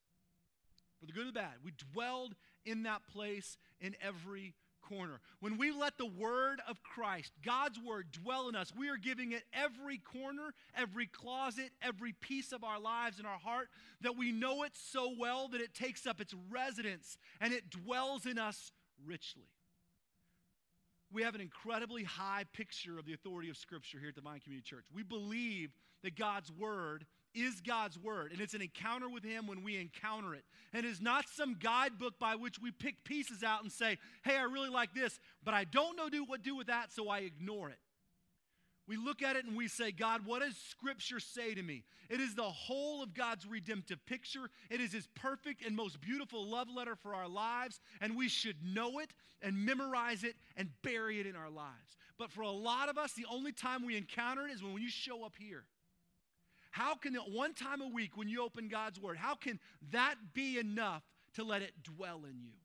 For 1.00 1.07
the 1.07 1.12
good 1.12 1.24
or 1.24 1.26
the 1.26 1.33
bad, 1.33 1.54
we 1.64 1.72
dwelled 1.92 2.37
in 2.64 2.85
that 2.85 3.02
place 3.12 3.59
in 3.80 3.96
every 4.00 4.54
corner. 4.88 5.20
When 5.40 5.59
we 5.59 5.73
let 5.73 5.99
the 5.99 6.07
word 6.07 6.61
of 6.68 6.83
Christ, 6.83 7.33
God's 7.44 7.79
word, 7.79 8.12
dwell 8.12 8.49
in 8.49 8.57
us, 8.57 8.73
we 8.77 8.88
are 8.88 8.97
giving 8.97 9.33
it 9.33 9.44
every 9.53 9.99
corner, 9.99 10.55
every 10.77 11.07
closet, 11.07 11.70
every 11.83 12.12
piece 12.12 12.53
of 12.53 12.64
our 12.64 12.81
lives 12.81 13.18
and 13.18 13.27
our 13.27 13.38
heart 13.38 13.68
that 14.03 14.16
we 14.16 14.33
know 14.33 14.62
it 14.62 14.73
so 14.75 15.12
well 15.18 15.49
that 15.49 15.61
it 15.61 15.75
takes 15.75 16.07
up 16.07 16.20
its 16.20 16.35
residence 16.51 17.16
and 17.40 17.53
it 17.53 17.70
dwells 17.70 18.27
in 18.27 18.38
us 18.38 18.73
richly. 19.05 19.49
We 21.12 21.23
have 21.23 21.35
an 21.35 21.40
incredibly 21.40 22.03
high 22.03 22.44
picture 22.53 22.99
of 22.99 23.07
the 23.07 23.12
authority 23.12 23.49
of 23.49 23.57
Scripture 23.57 23.99
here 24.01 24.09
at 24.09 24.16
Divine 24.16 24.40
Community 24.40 24.68
Church. 24.68 24.87
We 24.92 25.05
believe 25.05 25.70
that 26.03 26.16
God's 26.16 26.51
word 26.51 27.07
is 27.35 27.61
God's 27.61 27.99
word, 27.99 28.33
and 28.33 28.40
it's 28.40 28.55
an 28.55 28.62
encounter 28.62 29.09
with 29.09 29.25
Him 29.25 29.47
when 29.47 29.62
we 29.62 29.77
encounter 29.77 30.35
it. 30.35 30.44
And 30.73 30.87
it's 30.87 31.01
not 31.01 31.25
some 31.29 31.57
guidebook 31.61 32.18
by 32.18 32.37
which 32.37 32.59
we 32.61 32.70
pick 32.70 33.05
pieces 33.05 33.42
out 33.42 33.62
and 33.62 33.70
say, 33.70 33.99
hey, 34.25 34.37
I 34.37 34.42
really 34.42 34.70
like 34.70 34.94
this, 34.94 35.18
but 35.42 35.55
I 35.55 35.64
don't 35.64 35.97
know 35.97 36.09
do 36.09 36.25
what 36.25 36.42
do 36.42 36.57
with 36.57 36.68
that, 36.68 36.92
so 36.92 37.09
I 37.09 37.20
ignore 37.20 37.70
it. 37.70 37.79
We 38.87 38.97
look 38.97 39.23
at 39.23 39.37
it 39.37 39.47
and 39.47 39.57
we 39.57 39.68
say, 39.68 39.92
God, 39.92 40.27
what 40.27 40.42
does 40.42 40.57
Scripture 40.57 41.18
say 41.18 41.55
to 41.55 41.62
me? 41.62 41.85
It 42.11 42.20
is 42.20 42.35
the 42.35 42.42
whole 42.42 43.03
of 43.03 43.14
God's 43.14 43.47
redemptive 43.47 44.05
picture. 44.05 44.51
It 44.70 44.81
is 44.81 44.92
His 44.92 45.09
perfect 45.14 45.64
and 45.64 45.75
most 45.75 46.01
beautiful 46.03 46.47
love 46.47 46.68
letter 46.68 46.94
for 46.94 47.14
our 47.14 47.29
lives, 47.29 47.81
and 48.01 48.16
we 48.16 48.29
should 48.29 48.57
know 48.62 48.99
it 48.99 49.11
and 49.40 49.64
memorize 49.64 50.23
it 50.23 50.35
and 50.57 50.68
bury 50.83 51.18
it 51.18 51.27
in 51.27 51.35
our 51.35 51.51
lives. 51.51 51.97
But 52.18 52.31
for 52.31 52.42
a 52.42 52.51
lot 52.51 52.90
of 52.90 52.99
us, 52.99 53.14
the 53.14 53.27
only 53.31 53.53
time 53.53 53.87
we 53.87 53.97
encounter 53.97 54.47
it 54.47 54.53
is 54.53 54.62
when 54.62 54.75
you 54.75 54.90
show 54.90 55.25
up 55.25 55.35
here. 55.38 55.64
How 56.74 56.96
can 56.96 57.14
it, 57.14 57.22
one 57.30 57.54
time 57.54 57.80
a 57.80 57.87
week 57.87 58.16
when 58.16 58.26
you 58.26 58.42
open 58.42 58.66
God's 58.66 58.98
Word, 58.98 59.16
how 59.16 59.37
can 59.37 59.60
that 59.92 60.16
be 60.34 60.58
enough 60.58 61.04
to 61.34 61.44
let 61.44 61.62
it 61.62 61.84
dwell 61.84 62.24
in 62.24 62.42
you? 62.42 62.56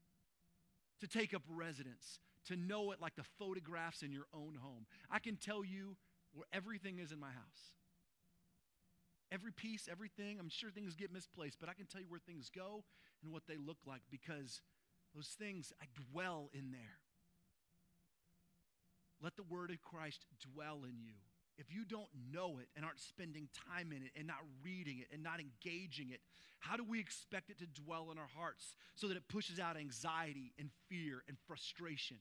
To 1.01 1.07
take 1.07 1.35
up 1.35 1.43
residence, 1.47 2.17
to 2.47 2.55
know 2.55 2.89
it 2.91 2.99
like 2.99 3.15
the 3.15 3.23
photographs 3.37 4.01
in 4.01 4.11
your 4.11 4.25
own 4.33 4.55
home. 4.59 4.87
I 5.11 5.19
can 5.19 5.35
tell 5.35 5.63
you 5.63 5.95
where 6.33 6.47
everything 6.51 6.97
is 6.97 7.11
in 7.11 7.19
my 7.19 7.29
house. 7.29 7.75
Every 9.31 9.51
piece, 9.51 9.87
everything, 9.87 10.39
I'm 10.39 10.49
sure 10.49 10.71
things 10.71 10.95
get 10.95 11.13
misplaced, 11.13 11.57
but 11.59 11.69
I 11.69 11.73
can 11.73 11.85
tell 11.85 12.01
you 12.01 12.07
where 12.09 12.19
things 12.19 12.49
go 12.49 12.85
and 13.21 13.31
what 13.31 13.43
they 13.47 13.57
look 13.57 13.77
like 13.85 14.01
because 14.09 14.63
those 15.13 15.35
things, 15.37 15.71
I 15.79 15.85
dwell 16.11 16.49
in 16.51 16.71
there. 16.71 16.97
Let 19.21 19.35
the 19.35 19.43
word 19.43 19.69
of 19.69 19.79
Christ 19.83 20.25
dwell 20.51 20.79
in 20.83 20.97
you 20.99 21.13
if 21.59 21.73
you 21.73 21.83
don't 21.83 22.07
know 22.31 22.57
it 22.59 22.69
and 22.75 22.85
aren't 22.85 22.99
spending 22.99 23.49
time 23.69 23.91
in 23.91 24.03
it 24.03 24.11
and 24.15 24.25
not 24.25 24.37
reading 24.63 24.99
it 24.99 25.07
and 25.13 25.21
not 25.21 25.39
engaging 25.39 26.09
it, 26.11 26.21
how 26.59 26.77
do 26.77 26.83
we 26.83 26.99
expect 26.99 27.49
it 27.49 27.59
to 27.59 27.81
dwell 27.81 28.09
in 28.11 28.17
our 28.17 28.29
hearts 28.37 28.75
so 28.95 29.07
that 29.07 29.17
it 29.17 29.27
pushes 29.27 29.59
out 29.59 29.77
anxiety 29.77 30.53
and 30.57 30.69
fear 30.89 31.23
and 31.27 31.37
frustration? 31.47 32.17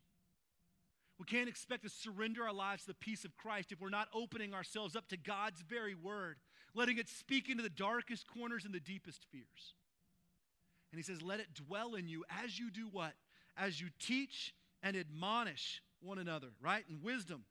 We 1.18 1.24
can't 1.24 1.48
expect 1.48 1.85
to 1.85 1.88
surrender 1.88 2.44
our 2.44 2.53
lives 2.53 2.83
to 2.83 2.88
the 2.88 2.94
peace 2.94 3.24
of 3.24 3.37
Christ 3.37 3.72
if 3.72 3.81
we're 3.81 3.88
not 3.88 4.09
opening 4.14 4.55
ourselves 4.55 4.94
up 4.94 5.09
to 5.09 5.16
God's 5.16 5.61
very 5.62 5.94
word, 5.94 6.37
letting 6.74 6.98
it 6.98 7.09
speak 7.09 7.48
into 7.48 7.62
the 7.62 7.68
darkest 7.68 8.27
corners 8.29 8.64
and 8.64 8.74
the 8.74 8.81
deepest 8.81 9.24
fears. 9.31 9.74
And 10.92 10.98
he 10.98 11.03
says, 11.03 11.22
Let 11.22 11.40
it 11.40 11.55
dwell 11.55 11.94
in 11.94 12.09
you 12.09 12.24
as 12.44 12.59
you 12.59 12.70
do 12.70 12.88
what? 12.90 13.14
As 13.57 13.81
you 13.81 13.88
teach 13.98 14.55
and 14.83 14.96
admonish 14.96 15.83
one 16.01 16.18
another, 16.18 16.48
right? 16.61 16.85
In 16.88 17.03
wisdom 17.03 17.44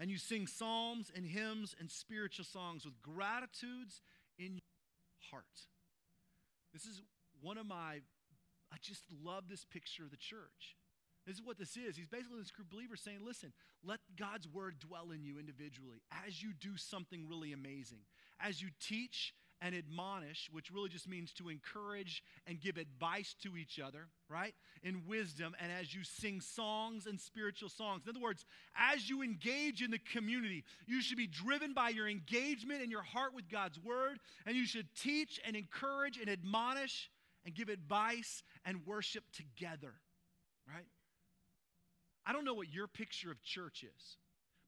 and 0.00 0.10
you 0.10 0.16
sing 0.16 0.46
psalms 0.46 1.12
and 1.14 1.26
hymns 1.26 1.76
and 1.78 1.90
spiritual 1.90 2.46
songs 2.46 2.86
with 2.86 3.00
gratitudes 3.02 4.00
in 4.38 4.54
your 4.54 5.30
heart. 5.30 5.44
This 6.72 6.86
is 6.86 7.02
one 7.42 7.58
of 7.58 7.66
my, 7.66 8.00
I 8.72 8.76
just 8.80 9.04
love 9.22 9.44
this 9.48 9.66
picture 9.66 10.04
of 10.04 10.10
the 10.10 10.16
church. 10.16 10.76
This 11.26 11.36
is 11.36 11.42
what 11.44 11.58
this 11.58 11.76
is. 11.76 11.96
He's 11.96 12.08
basically 12.08 12.38
this 12.38 12.50
group 12.50 12.70
believer 12.70 12.96
saying, 12.96 13.18
listen, 13.24 13.52
let 13.84 14.00
God's 14.18 14.48
word 14.48 14.78
dwell 14.78 15.10
in 15.10 15.22
you 15.22 15.38
individually 15.38 16.00
as 16.26 16.42
you 16.42 16.52
do 16.58 16.78
something 16.78 17.28
really 17.28 17.52
amazing. 17.52 18.00
As 18.40 18.62
you 18.62 18.68
teach 18.80 19.34
and 19.60 19.74
admonish, 19.74 20.48
which 20.52 20.70
really 20.70 20.88
just 20.88 21.08
means 21.08 21.32
to 21.34 21.48
encourage 21.48 22.22
and 22.46 22.60
give 22.60 22.76
advice 22.76 23.34
to 23.42 23.56
each 23.56 23.78
other, 23.78 24.08
right? 24.28 24.54
In 24.82 25.02
wisdom, 25.06 25.54
and 25.60 25.70
as 25.70 25.94
you 25.94 26.02
sing 26.02 26.40
songs 26.40 27.06
and 27.06 27.20
spiritual 27.20 27.68
songs. 27.68 28.02
In 28.04 28.10
other 28.10 28.20
words, 28.20 28.44
as 28.76 29.08
you 29.08 29.22
engage 29.22 29.82
in 29.82 29.90
the 29.90 29.98
community, 29.98 30.64
you 30.86 31.02
should 31.02 31.18
be 31.18 31.26
driven 31.26 31.74
by 31.74 31.90
your 31.90 32.08
engagement 32.08 32.82
and 32.82 32.90
your 32.90 33.02
heart 33.02 33.34
with 33.34 33.48
God's 33.50 33.78
word, 33.78 34.18
and 34.46 34.56
you 34.56 34.66
should 34.66 34.86
teach 34.94 35.40
and 35.46 35.54
encourage 35.54 36.16
and 36.16 36.28
admonish 36.28 37.10
and 37.44 37.54
give 37.54 37.68
advice 37.68 38.42
and 38.64 38.86
worship 38.86 39.24
together, 39.32 39.92
right? 40.66 40.86
I 42.26 42.32
don't 42.32 42.44
know 42.44 42.54
what 42.54 42.72
your 42.72 42.86
picture 42.86 43.30
of 43.30 43.42
church 43.42 43.82
is. 43.82 44.16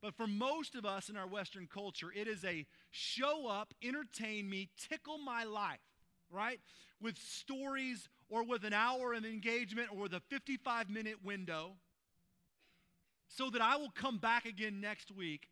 But 0.03 0.17
for 0.17 0.27
most 0.27 0.75
of 0.75 0.85
us 0.85 1.09
in 1.09 1.17
our 1.17 1.29
Western 1.29 1.69
culture, 1.73 2.13
it 2.15 2.27
is 2.27 2.45
a 2.45 2.67
show 2.91 3.47
up, 3.47 3.73
entertain 3.83 4.51
me, 4.51 4.69
tickle 4.77 5.17
my 5.19 5.45
life, 5.45 5.79
right? 6.29 6.59
With 7.01 7.17
stories 7.17 8.09
or 8.29 8.43
with 8.45 8.65
an 8.65 8.73
hour 8.73 9.15
of 9.15 9.25
engagement 9.25 9.89
or 9.93 10.03
with 10.03 10.15
a 10.15 10.21
55 10.29 10.91
minute 10.91 11.25
window 11.25 11.77
so 13.29 13.49
that 13.51 13.63
I 13.63 13.77
will 13.77 13.91
come 13.91 14.19
back 14.19 14.45
again 14.45 14.81
next 14.81 15.13
week. 15.13 15.49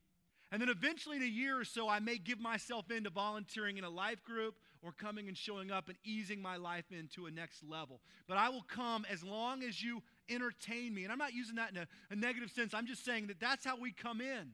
And 0.53 0.61
then 0.61 0.69
eventually, 0.69 1.17
in 1.17 1.23
a 1.23 1.27
year 1.27 1.61
or 1.61 1.65
so, 1.65 1.89
I 1.89 2.01
may 2.01 2.19
give 2.19 2.41
myself 2.41 2.91
into 2.91 3.09
volunteering 3.09 3.77
in 3.77 3.85
a 3.85 3.91
life 3.91 4.25
group 4.25 4.57
or 4.83 4.91
coming 4.91 5.29
and 5.29 5.39
showing 5.39 5.71
up 5.71 5.89
and 5.89 5.97
easing 6.03 6.43
my 6.43 6.57
life 6.57 6.87
into 6.91 7.27
a 7.27 7.31
next 7.31 7.63
level. 7.63 8.01
But 8.27 8.37
I 8.37 8.49
will 8.49 8.65
come 8.69 9.07
as 9.09 9.23
long 9.23 9.63
as 9.63 9.81
you 9.81 10.03
entertain 10.31 10.95
me. 10.95 11.05
And 11.05 11.13
I'm 11.13 11.19
not 11.19 11.35
using 11.35 11.57
that 11.57 11.71
in 11.71 11.79
a, 11.79 11.87
a 12.11 12.17
negative 12.17 12.51
sense, 12.51 12.75
I'm 12.75 12.87
just 12.87 13.05
saying 13.05 13.27
that 13.29 13.41
that's 13.41 13.65
how 13.65 13.77
we 13.77 13.93
come 13.93 14.21
in. 14.21 14.53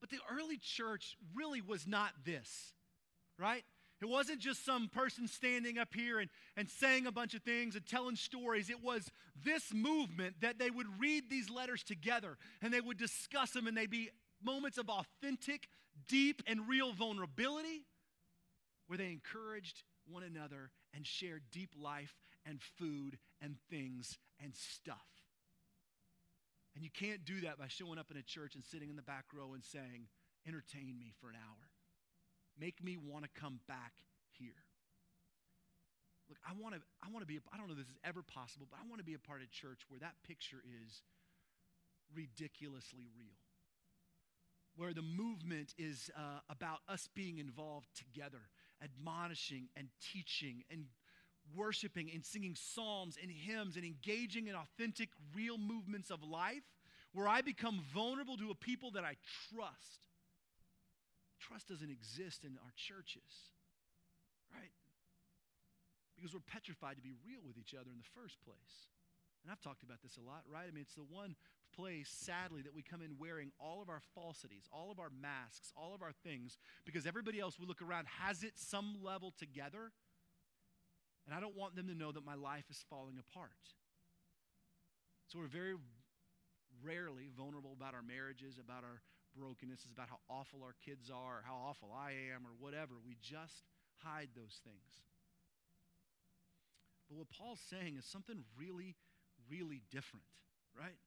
But 0.00 0.10
the 0.10 0.18
early 0.30 0.58
church 0.58 1.16
really 1.34 1.60
was 1.60 1.86
not 1.86 2.10
this, 2.24 2.72
right? 3.38 3.64
It 4.00 4.08
wasn't 4.08 4.40
just 4.40 4.64
some 4.64 4.88
person 4.88 5.28
standing 5.28 5.78
up 5.78 5.94
here 5.94 6.18
and, 6.18 6.28
and 6.56 6.68
saying 6.68 7.06
a 7.06 7.12
bunch 7.12 7.34
of 7.34 7.42
things 7.42 7.76
and 7.76 7.86
telling 7.86 8.16
stories. 8.16 8.68
It 8.68 8.82
was 8.82 9.08
this 9.44 9.72
movement 9.72 10.40
that 10.40 10.58
they 10.58 10.70
would 10.70 10.88
read 10.98 11.30
these 11.30 11.48
letters 11.48 11.84
together 11.84 12.36
and 12.60 12.72
they 12.74 12.80
would 12.80 12.98
discuss 12.98 13.52
them 13.52 13.68
and 13.68 13.76
they'd 13.76 13.88
be 13.88 14.10
moments 14.42 14.76
of 14.76 14.88
authentic, 14.88 15.68
deep, 16.08 16.42
and 16.48 16.68
real 16.68 16.92
vulnerability 16.92 17.86
where 18.88 18.98
they 18.98 19.12
encouraged 19.12 19.84
one 20.10 20.24
another 20.24 20.70
and 20.94 21.06
shared 21.06 21.42
deep 21.52 21.70
life 21.80 22.16
and 22.44 22.60
food 22.60 23.18
and 23.42 23.56
things 23.68 24.18
and 24.42 24.54
stuff. 24.54 25.06
And 26.74 26.82
you 26.82 26.90
can't 26.90 27.24
do 27.24 27.42
that 27.42 27.58
by 27.58 27.66
showing 27.68 27.98
up 27.98 28.10
in 28.10 28.16
a 28.16 28.22
church 28.22 28.54
and 28.54 28.64
sitting 28.64 28.88
in 28.88 28.96
the 28.96 29.02
back 29.02 29.26
row 29.34 29.52
and 29.52 29.64
saying, 29.64 30.08
Entertain 30.46 30.98
me 30.98 31.12
for 31.20 31.28
an 31.28 31.36
hour. 31.36 31.68
Make 32.58 32.82
me 32.82 32.96
want 32.96 33.24
to 33.24 33.30
come 33.40 33.60
back 33.68 33.92
here. 34.38 34.66
Look, 36.28 36.38
I 36.48 36.52
want 36.60 36.74
to 36.74 36.80
I 37.02 37.12
want 37.12 37.22
to 37.22 37.26
be 37.26 37.38
I 37.52 37.56
don't 37.56 37.66
know 37.68 37.74
if 37.74 37.78
this 37.78 37.88
is 37.88 38.00
ever 38.02 38.22
possible, 38.22 38.66
but 38.70 38.78
I 38.82 38.88
want 38.88 38.98
to 38.98 39.04
be 39.04 39.14
a 39.14 39.18
part 39.18 39.42
of 39.42 39.50
church 39.50 39.82
where 39.88 40.00
that 40.00 40.14
picture 40.26 40.62
is 40.64 41.02
ridiculously 42.14 43.06
real. 43.16 43.38
Where 44.74 44.94
the 44.94 45.02
movement 45.02 45.74
is 45.76 46.10
uh, 46.16 46.40
about 46.48 46.78
us 46.88 47.08
being 47.14 47.38
involved 47.38 47.88
together, 47.94 48.48
admonishing 48.82 49.68
and 49.76 49.88
teaching 50.00 50.64
and 50.70 50.86
worshiping 51.56 52.10
and 52.12 52.24
singing 52.24 52.54
psalms 52.54 53.16
and 53.20 53.30
hymns 53.30 53.76
and 53.76 53.84
engaging 53.84 54.46
in 54.48 54.54
authentic, 54.54 55.08
real 55.34 55.58
movements 55.58 56.10
of 56.10 56.22
life, 56.22 56.64
where 57.12 57.28
I 57.28 57.42
become 57.42 57.82
vulnerable 57.94 58.36
to 58.38 58.50
a 58.50 58.54
people 58.54 58.92
that 58.92 59.04
I 59.04 59.16
trust 59.54 60.02
trust 61.42 61.68
doesn't 61.68 61.90
exist 61.90 62.44
in 62.44 62.56
our 62.62 62.72
churches, 62.76 63.50
right? 64.54 64.70
Because 66.14 66.32
we're 66.32 66.46
petrified 66.46 66.96
to 66.96 67.02
be 67.02 67.12
real 67.26 67.42
with 67.44 67.58
each 67.58 67.74
other 67.74 67.90
in 67.90 67.98
the 67.98 68.12
first 68.14 68.38
place. 68.46 68.88
And 69.42 69.50
I've 69.50 69.60
talked 69.60 69.82
about 69.82 70.00
this 70.02 70.16
a 70.16 70.22
lot, 70.22 70.46
right? 70.46 70.64
I 70.68 70.70
mean, 70.70 70.86
it's 70.86 70.94
the 70.94 71.02
one 71.02 71.34
place, 71.74 72.08
sadly, 72.08 72.62
that 72.62 72.74
we 72.74 72.82
come 72.82 73.02
in 73.02 73.18
wearing 73.18 73.50
all 73.58 73.82
of 73.82 73.88
our 73.88 74.00
falsities, 74.14 74.68
all 74.72 74.92
of 74.92 75.00
our 75.00 75.10
masks, 75.10 75.72
all 75.76 75.94
of 75.94 76.02
our 76.02 76.12
things, 76.22 76.58
because 76.84 77.06
everybody 77.06 77.40
else 77.40 77.58
we 77.58 77.66
look 77.66 77.82
around 77.82 78.06
has 78.22 78.44
it 78.44 78.52
some 78.54 79.02
level 79.02 79.34
together. 79.36 79.90
And 81.26 81.34
I 81.34 81.40
don't 81.40 81.56
want 81.56 81.76
them 81.76 81.86
to 81.88 81.94
know 81.94 82.10
that 82.12 82.24
my 82.24 82.34
life 82.34 82.64
is 82.70 82.84
falling 82.90 83.18
apart. 83.18 83.50
So 85.28 85.38
we're 85.38 85.46
very 85.46 85.74
rarely 86.84 87.30
vulnerable 87.36 87.72
about 87.72 87.94
our 87.94 88.02
marriages, 88.02 88.58
about 88.58 88.84
our 88.84 89.00
brokenness, 89.36 89.80
is 89.80 89.92
about 89.92 90.08
how 90.08 90.18
awful 90.28 90.62
our 90.62 90.74
kids 90.84 91.10
are, 91.10 91.38
or 91.38 91.44
how 91.46 91.56
awful 91.56 91.90
I 91.94 92.12
am, 92.34 92.44
or 92.44 92.52
whatever. 92.58 92.94
We 93.06 93.16
just 93.22 93.64
hide 94.02 94.28
those 94.34 94.60
things. 94.64 95.00
But 97.08 97.18
what 97.18 97.30
Paul's 97.30 97.60
saying 97.70 97.96
is 97.96 98.04
something 98.04 98.44
really, 98.58 98.96
really 99.48 99.82
different, 99.90 100.26
right? 100.78 100.98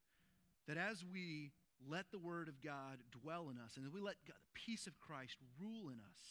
That 0.67 0.77
as 0.77 1.03
we 1.03 1.51
let 1.87 2.11
the 2.11 2.19
Word 2.19 2.47
of 2.47 2.63
God 2.63 2.99
dwell 3.21 3.49
in 3.49 3.57
us, 3.57 3.77
and 3.77 3.85
we 3.93 4.01
let 4.01 4.15
God, 4.27 4.37
the 4.41 4.59
peace 4.59 4.87
of 4.87 4.97
Christ 4.99 5.37
rule 5.59 5.89
in 5.89 5.99
us, 5.99 6.21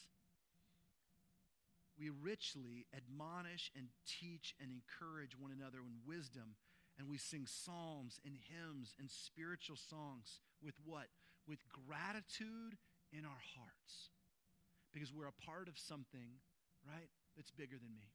we 1.98 2.10
richly 2.10 2.86
admonish 2.96 3.70
and 3.76 3.88
teach 4.06 4.54
and 4.60 4.70
encourage 4.70 5.38
one 5.38 5.52
another 5.52 5.78
in 5.78 6.02
wisdom, 6.06 6.56
and 6.98 7.08
we 7.08 7.18
sing 7.18 7.46
psalms 7.46 8.20
and 8.24 8.34
hymns 8.50 8.94
and 8.98 9.10
spiritual 9.10 9.76
songs 9.76 10.40
with 10.62 10.74
what? 10.84 11.06
with 11.46 11.60
gratitude 11.68 12.76
in 13.12 13.24
our 13.24 13.42
hearts 13.56 14.10
because 14.92 15.12
we're 15.12 15.28
a 15.28 15.42
part 15.44 15.68
of 15.68 15.78
something, 15.78 16.40
right, 16.86 17.10
that's 17.36 17.50
bigger 17.50 17.76
than 17.76 17.94
me. 17.94 18.14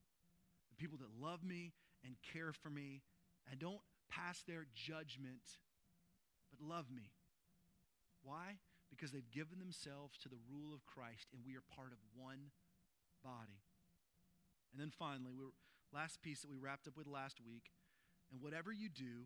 The 0.69 0.79
people 0.81 0.97
that 0.99 1.21
love 1.21 1.43
me 1.43 1.73
and 2.03 2.15
care 2.33 2.53
for 2.53 2.69
me 2.69 3.03
and 3.49 3.59
don't 3.59 3.81
pass 4.09 4.41
their 4.47 4.65
judgment, 4.73 5.43
but 6.49 6.65
love 6.65 6.89
me. 6.89 7.11
Why? 8.23 8.57
Because 8.89 9.11
they've 9.11 9.31
given 9.31 9.59
themselves 9.59 10.17
to 10.23 10.29
the 10.29 10.41
rule 10.49 10.73
of 10.73 10.85
Christ 10.85 11.29
and 11.33 11.41
we 11.45 11.55
are 11.55 11.65
part 11.75 11.91
of 11.91 11.99
one 12.15 12.51
body. 13.23 13.61
And 14.71 14.79
then 14.79 14.91
finally, 14.91 15.33
we 15.33 15.45
last 15.91 16.21
piece 16.21 16.41
that 16.41 16.49
we 16.49 16.57
wrapped 16.57 16.87
up 16.87 16.97
with 16.97 17.07
last 17.07 17.39
week, 17.41 17.71
and 18.31 18.41
whatever 18.41 18.71
you 18.71 18.89
do, 18.89 19.25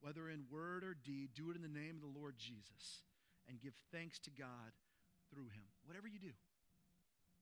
whether 0.00 0.28
in 0.28 0.44
word 0.50 0.84
or 0.84 0.94
deed, 0.94 1.30
do 1.34 1.50
it 1.50 1.56
in 1.56 1.62
the 1.62 1.68
name 1.68 1.96
of 1.96 2.02
the 2.02 2.18
Lord 2.18 2.34
Jesus 2.36 3.02
and 3.48 3.60
give 3.60 3.74
thanks 3.90 4.18
to 4.20 4.30
God 4.30 4.74
through 5.30 5.48
him. 5.54 5.64
Whatever 5.84 6.08
you 6.08 6.18
do 6.18 6.34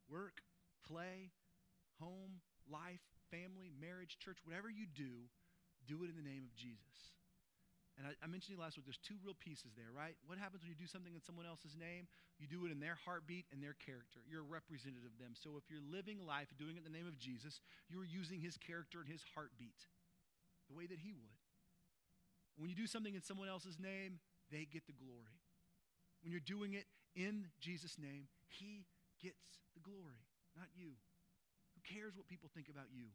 work, 0.08 0.42
play, 0.86 1.30
home, 2.00 2.42
life, 2.66 3.02
family, 3.30 3.70
marriage, 3.70 4.18
church, 4.18 4.38
whatever 4.42 4.68
you 4.68 4.86
do, 4.86 5.30
do 5.86 6.02
it 6.02 6.10
in 6.10 6.16
the 6.16 6.26
name 6.26 6.42
of 6.42 6.54
Jesus. 6.54 7.14
And 8.00 8.08
I, 8.08 8.16
I 8.24 8.26
mentioned 8.32 8.56
you 8.56 8.60
last 8.64 8.80
week, 8.80 8.88
there's 8.88 9.04
two 9.04 9.20
real 9.20 9.36
pieces 9.36 9.76
there, 9.76 9.92
right? 9.92 10.16
What 10.24 10.40
happens 10.40 10.64
when 10.64 10.72
you 10.72 10.80
do 10.80 10.88
something 10.88 11.12
in 11.12 11.20
someone 11.20 11.44
else's 11.44 11.76
name? 11.76 12.08
You 12.40 12.48
do 12.48 12.64
it 12.64 12.72
in 12.72 12.80
their 12.80 12.96
heartbeat 12.96 13.44
and 13.52 13.60
their 13.60 13.76
character. 13.76 14.24
You're 14.24 14.40
a 14.40 14.48
representative 14.48 15.04
of 15.04 15.20
them. 15.20 15.36
So 15.36 15.60
if 15.60 15.68
you're 15.68 15.84
living 15.84 16.24
life 16.24 16.48
doing 16.56 16.80
it 16.80 16.82
in 16.82 16.88
the 16.88 16.96
name 16.96 17.04
of 17.04 17.20
Jesus, 17.20 17.60
you're 17.92 18.08
using 18.08 18.40
his 18.40 18.56
character 18.56 19.04
and 19.04 19.08
his 19.12 19.20
heartbeat 19.36 19.76
the 20.72 20.72
way 20.72 20.88
that 20.88 21.04
he 21.04 21.12
would. 21.12 21.36
When 22.56 22.72
you 22.72 22.76
do 22.76 22.88
something 22.88 23.12
in 23.12 23.20
someone 23.20 23.52
else's 23.52 23.76
name, 23.76 24.16
they 24.48 24.64
get 24.64 24.88
the 24.88 24.96
glory. 24.96 25.44
When 26.24 26.32
you're 26.32 26.44
doing 26.44 26.72
it 26.72 26.88
in 27.16 27.48
Jesus' 27.60 27.96
name, 27.98 28.28
He 28.48 28.84
gets 29.20 29.60
the 29.74 29.80
glory, 29.80 30.24
not 30.56 30.68
you. 30.76 30.96
Who 31.74 31.80
cares 31.84 32.16
what 32.16 32.28
people 32.28 32.50
think 32.52 32.68
about 32.68 32.92
you? 32.92 33.12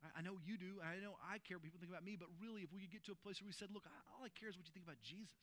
I, 0.00 0.24
know 0.24 0.40
you 0.40 0.56
do. 0.56 0.80
and 0.80 0.88
I 0.88 0.96
know 1.04 1.20
I 1.20 1.36
care 1.44 1.60
what 1.60 1.64
people 1.68 1.76
think 1.76 1.92
about 1.92 2.04
me, 2.04 2.16
but 2.16 2.32
really, 2.40 2.64
if 2.64 2.72
we 2.72 2.80
could 2.80 2.92
get 2.92 3.04
to 3.08 3.12
a 3.12 3.20
place 3.20 3.40
where 3.40 3.48
we 3.48 3.56
said, 3.56 3.68
look, 3.68 3.84
all 4.16 4.24
I 4.24 4.32
care 4.32 4.48
is 4.48 4.56
what 4.56 4.64
you 4.64 4.72
think 4.72 4.88
about 4.88 5.00
Jesus. 5.04 5.36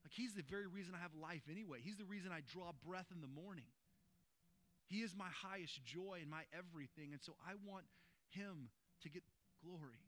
Like, 0.00 0.16
He's 0.16 0.32
the 0.32 0.44
very 0.44 0.64
reason 0.64 0.96
I 0.96 1.00
have 1.04 1.12
life 1.12 1.44
anyway. 1.48 1.84
He's 1.84 2.00
the 2.00 2.08
reason 2.08 2.32
I 2.32 2.40
draw 2.40 2.72
breath 2.84 3.12
in 3.12 3.20
the 3.20 3.28
morning. 3.28 3.68
He 4.88 5.04
is 5.04 5.16
my 5.16 5.28
highest 5.28 5.80
joy 5.84 6.20
and 6.20 6.28
my 6.28 6.44
everything. 6.52 7.12
And 7.12 7.20
so 7.20 7.36
I 7.44 7.56
want 7.64 7.84
Him 8.32 8.72
to 9.04 9.08
get 9.08 9.24
glory. 9.60 10.00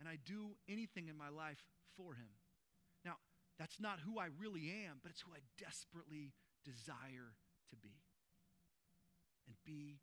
And 0.00 0.08
I 0.08 0.20
do 0.20 0.56
anything 0.68 1.08
in 1.08 1.16
my 1.16 1.28
life 1.28 1.60
for 1.96 2.12
Him. 2.16 2.32
Now, 3.04 3.16
that's 3.58 3.80
not 3.80 4.00
who 4.00 4.18
I 4.18 4.28
really 4.40 4.72
am, 4.88 5.00
but 5.00 5.12
it's 5.12 5.20
who 5.20 5.32
I 5.32 5.40
desperately 5.56 6.32
desire 6.64 7.36
to 7.70 7.76
be. 7.76 8.00
And 9.46 9.56
be. 9.64 10.00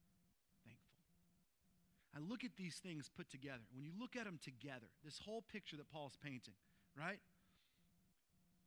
I 2.15 2.19
look 2.19 2.43
at 2.43 2.55
these 2.57 2.75
things 2.75 3.09
put 3.15 3.29
together. 3.29 3.63
When 3.73 3.85
you 3.85 3.91
look 3.97 4.15
at 4.15 4.25
them 4.25 4.39
together, 4.43 4.87
this 5.03 5.19
whole 5.23 5.43
picture 5.51 5.77
that 5.77 5.89
Paul's 5.89 6.17
painting, 6.23 6.55
right? 6.97 7.19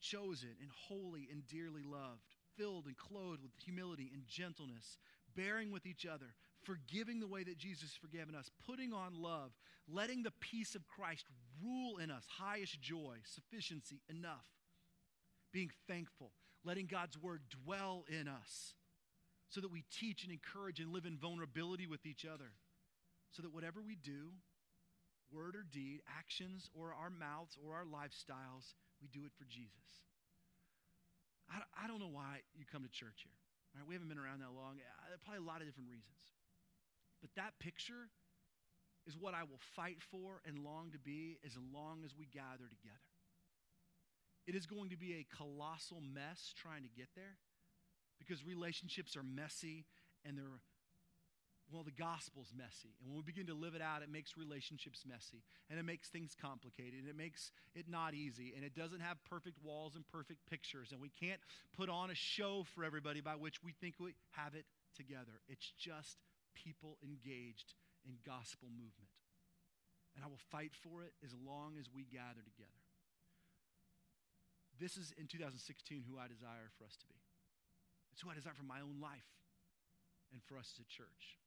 Chosen 0.00 0.56
and 0.60 0.70
holy 0.88 1.28
and 1.30 1.46
dearly 1.46 1.82
loved, 1.82 2.22
filled 2.56 2.86
and 2.86 2.96
clothed 2.96 3.42
with 3.42 3.52
humility 3.64 4.10
and 4.14 4.26
gentleness, 4.26 4.96
bearing 5.36 5.70
with 5.70 5.84
each 5.84 6.06
other, 6.06 6.34
forgiving 6.62 7.20
the 7.20 7.26
way 7.26 7.44
that 7.44 7.58
Jesus 7.58 7.82
has 7.82 7.98
forgiven 8.00 8.34
us, 8.34 8.50
putting 8.66 8.92
on 8.92 9.20
love, 9.20 9.52
letting 9.86 10.22
the 10.22 10.32
peace 10.40 10.74
of 10.74 10.88
Christ 10.88 11.26
rule 11.62 11.98
in 11.98 12.10
us, 12.10 12.24
highest 12.38 12.80
joy, 12.80 13.16
sufficiency, 13.24 14.00
enough 14.08 14.46
being 15.54 15.70
thankful, 15.86 16.32
letting 16.64 16.86
God's 16.86 17.16
word 17.16 17.40
dwell 17.64 18.04
in 18.08 18.26
us 18.26 18.74
so 19.48 19.60
that 19.60 19.70
we 19.70 19.84
teach 19.90 20.24
and 20.24 20.32
encourage 20.32 20.80
and 20.80 20.92
live 20.92 21.06
in 21.06 21.16
vulnerability 21.16 21.86
with 21.86 22.04
each 22.04 22.26
other. 22.26 22.50
So 23.34 23.42
that 23.42 23.50
whatever 23.50 23.82
we 23.82 23.98
do, 23.98 24.30
word 25.34 25.58
or 25.58 25.66
deed, 25.66 26.06
actions 26.06 26.70
or 26.70 26.94
our 26.94 27.10
mouths 27.10 27.58
or 27.58 27.74
our 27.74 27.82
lifestyles, 27.82 28.78
we 29.02 29.10
do 29.10 29.26
it 29.26 29.34
for 29.34 29.42
Jesus. 29.50 30.06
I, 31.50 31.66
I 31.74 31.90
don't 31.90 31.98
know 31.98 32.14
why 32.14 32.46
you 32.54 32.62
come 32.62 32.86
to 32.86 32.92
church 32.94 33.26
here. 33.26 33.38
Right? 33.74 33.82
We 33.82 33.98
haven't 33.98 34.08
been 34.08 34.22
around 34.22 34.40
that 34.46 34.54
long. 34.54 34.78
Uh, 34.78 35.18
probably 35.26 35.42
a 35.42 35.48
lot 35.50 35.58
of 35.58 35.66
different 35.66 35.90
reasons. 35.90 36.22
But 37.18 37.34
that 37.34 37.58
picture 37.58 38.06
is 39.06 39.18
what 39.18 39.34
I 39.34 39.42
will 39.42 39.60
fight 39.74 39.98
for 39.98 40.40
and 40.46 40.62
long 40.62 40.94
to 40.94 40.98
be 41.02 41.42
as 41.44 41.58
long 41.74 42.06
as 42.06 42.14
we 42.16 42.30
gather 42.30 42.70
together. 42.70 43.10
It 44.46 44.54
is 44.54 44.66
going 44.66 44.90
to 44.90 44.96
be 44.96 45.18
a 45.18 45.26
colossal 45.34 46.00
mess 46.00 46.54
trying 46.54 46.84
to 46.84 46.92
get 46.94 47.08
there 47.16 47.40
because 48.18 48.44
relationships 48.44 49.16
are 49.16 49.24
messy 49.24 49.86
and 50.24 50.36
they're, 50.36 50.60
well, 51.72 51.82
the 51.82 51.96
gospel's 51.96 52.52
messy. 52.56 52.92
And 53.00 53.08
when 53.08 53.16
we 53.16 53.24
begin 53.24 53.46
to 53.48 53.54
live 53.54 53.74
it 53.74 53.82
out, 53.82 54.02
it 54.02 54.12
makes 54.12 54.36
relationships 54.36 55.04
messy 55.08 55.42
and 55.70 55.78
it 55.78 55.84
makes 55.84 56.08
things 56.08 56.36
complicated 56.36 57.00
and 57.00 57.08
it 57.08 57.16
makes 57.16 57.52
it 57.74 57.88
not 57.88 58.14
easy 58.14 58.52
and 58.54 58.64
it 58.64 58.76
doesn't 58.76 59.00
have 59.00 59.16
perfect 59.24 59.56
walls 59.64 59.96
and 59.96 60.06
perfect 60.06 60.44
pictures. 60.48 60.92
And 60.92 61.00
we 61.00 61.08
can't 61.08 61.40
put 61.76 61.88
on 61.88 62.10
a 62.10 62.14
show 62.14 62.64
for 62.74 62.84
everybody 62.84 63.20
by 63.20 63.34
which 63.34 63.62
we 63.64 63.72
think 63.72 63.96
we 63.98 64.14
have 64.32 64.54
it 64.54 64.66
together. 64.94 65.40
It's 65.48 65.72
just 65.78 66.18
people 66.54 66.98
engaged 67.02 67.74
in 68.04 68.20
gospel 68.26 68.68
movement. 68.68 69.10
And 70.14 70.22
I 70.22 70.28
will 70.28 70.42
fight 70.52 70.72
for 70.84 71.02
it 71.02 71.12
as 71.24 71.34
long 71.34 71.74
as 71.80 71.88
we 71.90 72.04
gather 72.04 72.44
together. 72.44 72.84
This 74.78 74.96
is 74.96 75.14
in 75.18 75.26
2016 75.26 76.04
who 76.06 76.18
I 76.18 76.28
desire 76.28 76.70
for 76.78 76.84
us 76.84 76.94
to 76.98 77.06
be. 77.06 77.18
It's 78.12 78.22
who 78.22 78.30
I 78.30 78.34
desire 78.34 78.54
for 78.54 78.66
my 78.66 78.78
own 78.78 79.02
life 79.02 79.26
and 80.30 80.42
for 80.42 80.58
us 80.58 80.70
as 80.74 80.82
a 80.82 80.88
church. 80.90 81.38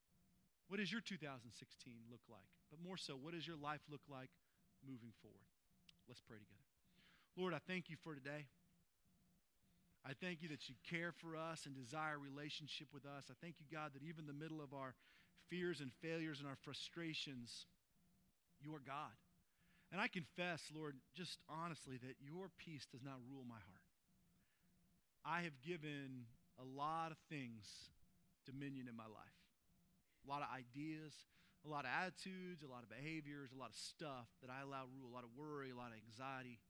What 0.68 0.80
does 0.80 0.92
your 0.92 1.00
2016 1.00 1.48
look 2.12 2.20
like? 2.28 2.52
But 2.70 2.84
more 2.84 2.96
so, 3.00 3.16
what 3.16 3.32
does 3.32 3.48
your 3.48 3.56
life 3.56 3.80
look 3.90 4.04
like 4.08 4.28
moving 4.84 5.16
forward? 5.24 5.48
Let's 6.06 6.20
pray 6.20 6.36
together. 6.36 6.68
Lord, 7.36 7.54
I 7.56 7.60
thank 7.66 7.88
you 7.88 7.96
for 8.04 8.14
today. 8.14 8.46
I 10.04 10.12
thank 10.12 10.42
you 10.42 10.48
that 10.50 10.68
you 10.68 10.76
care 10.88 11.12
for 11.12 11.36
us 11.36 11.64
and 11.64 11.74
desire 11.74 12.20
relationship 12.20 12.88
with 12.92 13.04
us. 13.04 13.32
I 13.32 13.34
thank 13.40 13.56
you, 13.60 13.66
God, 13.72 13.92
that 13.96 14.04
even 14.04 14.24
in 14.24 14.30
the 14.30 14.36
middle 14.36 14.60
of 14.60 14.72
our 14.72 14.94
fears 15.48 15.80
and 15.80 15.90
failures 16.00 16.38
and 16.38 16.48
our 16.48 16.56
frustrations, 16.60 17.66
you 18.60 18.74
are 18.74 18.84
God. 18.84 19.16
And 19.90 20.00
I 20.00 20.08
confess, 20.08 20.68
Lord, 20.74 20.96
just 21.16 21.40
honestly, 21.48 21.96
that 21.96 22.20
your 22.20 22.52
peace 22.58 22.86
does 22.92 23.02
not 23.02 23.16
rule 23.24 23.44
my 23.48 23.56
heart. 23.56 23.88
I 25.24 25.42
have 25.42 25.60
given 25.64 26.28
a 26.60 26.64
lot 26.64 27.10
of 27.10 27.18
things 27.28 27.64
dominion 28.44 28.86
in 28.88 28.96
my 28.96 29.08
life 29.08 29.37
a 30.28 30.30
lot 30.30 30.44
of 30.44 30.52
ideas, 30.52 31.16
a 31.64 31.70
lot 31.72 31.88
of 31.88 31.90
attitudes, 31.90 32.60
a 32.60 32.68
lot 32.68 32.84
of 32.84 32.92
behaviors, 32.92 33.48
a 33.48 33.56
lot 33.56 33.72
of 33.72 33.78
stuff 33.80 34.28
that 34.44 34.52
I 34.52 34.60
allow 34.60 34.84
rule, 34.92 35.08
a 35.08 35.14
lot 35.16 35.24
of 35.24 35.32
worry, 35.32 35.72
a 35.72 35.78
lot 35.78 35.88
of 35.88 35.96
anxiety. 35.96 36.60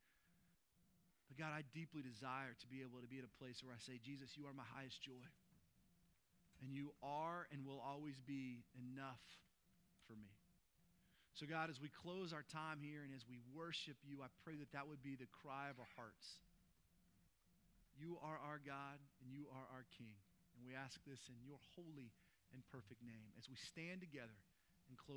But 1.27 1.43
God, 1.43 1.51
I 1.51 1.67
deeply 1.75 2.07
desire 2.07 2.55
to 2.55 2.67
be 2.71 2.87
able 2.87 3.03
to 3.03 3.11
be 3.11 3.19
at 3.19 3.27
a 3.27 3.35
place 3.43 3.67
where 3.67 3.75
I 3.75 3.83
say, 3.83 3.99
Jesus, 3.99 4.39
you 4.39 4.47
are 4.47 4.55
my 4.55 4.65
highest 4.79 5.03
joy. 5.03 5.27
And 6.63 6.71
you 6.71 6.95
are 7.03 7.51
and 7.51 7.67
will 7.67 7.83
always 7.83 8.19
be 8.23 8.63
enough 8.79 9.23
for 10.07 10.15
me. 10.15 10.31
So, 11.35 11.47
God, 11.47 11.71
as 11.71 11.79
we 11.79 11.87
close 11.87 12.35
our 12.35 12.43
time 12.51 12.83
here 12.83 13.07
and 13.07 13.15
as 13.15 13.23
we 13.23 13.39
worship 13.55 13.95
you, 14.03 14.27
I 14.27 14.31
pray 14.43 14.59
that 14.59 14.75
that 14.75 14.91
would 14.91 15.03
be 15.03 15.15
the 15.15 15.31
cry 15.31 15.71
of 15.71 15.79
our 15.79 15.91
hearts. 15.95 16.43
You 17.95 18.19
are 18.23 18.39
our 18.43 18.59
God 18.59 18.99
and 19.23 19.31
you 19.31 19.47
are 19.51 19.67
our 19.71 19.87
King. 19.95 20.19
And 20.59 20.67
we 20.67 20.75
ask 20.75 20.99
this 21.07 21.23
in 21.31 21.39
your 21.47 21.63
holy 21.79 22.11
and 22.53 22.63
perfect 22.73 23.01
name 23.01 23.33
as 23.39 23.49
we 23.49 23.57
stand 23.57 24.01
together 24.01 24.39
and 24.89 24.97
close. 24.99 25.17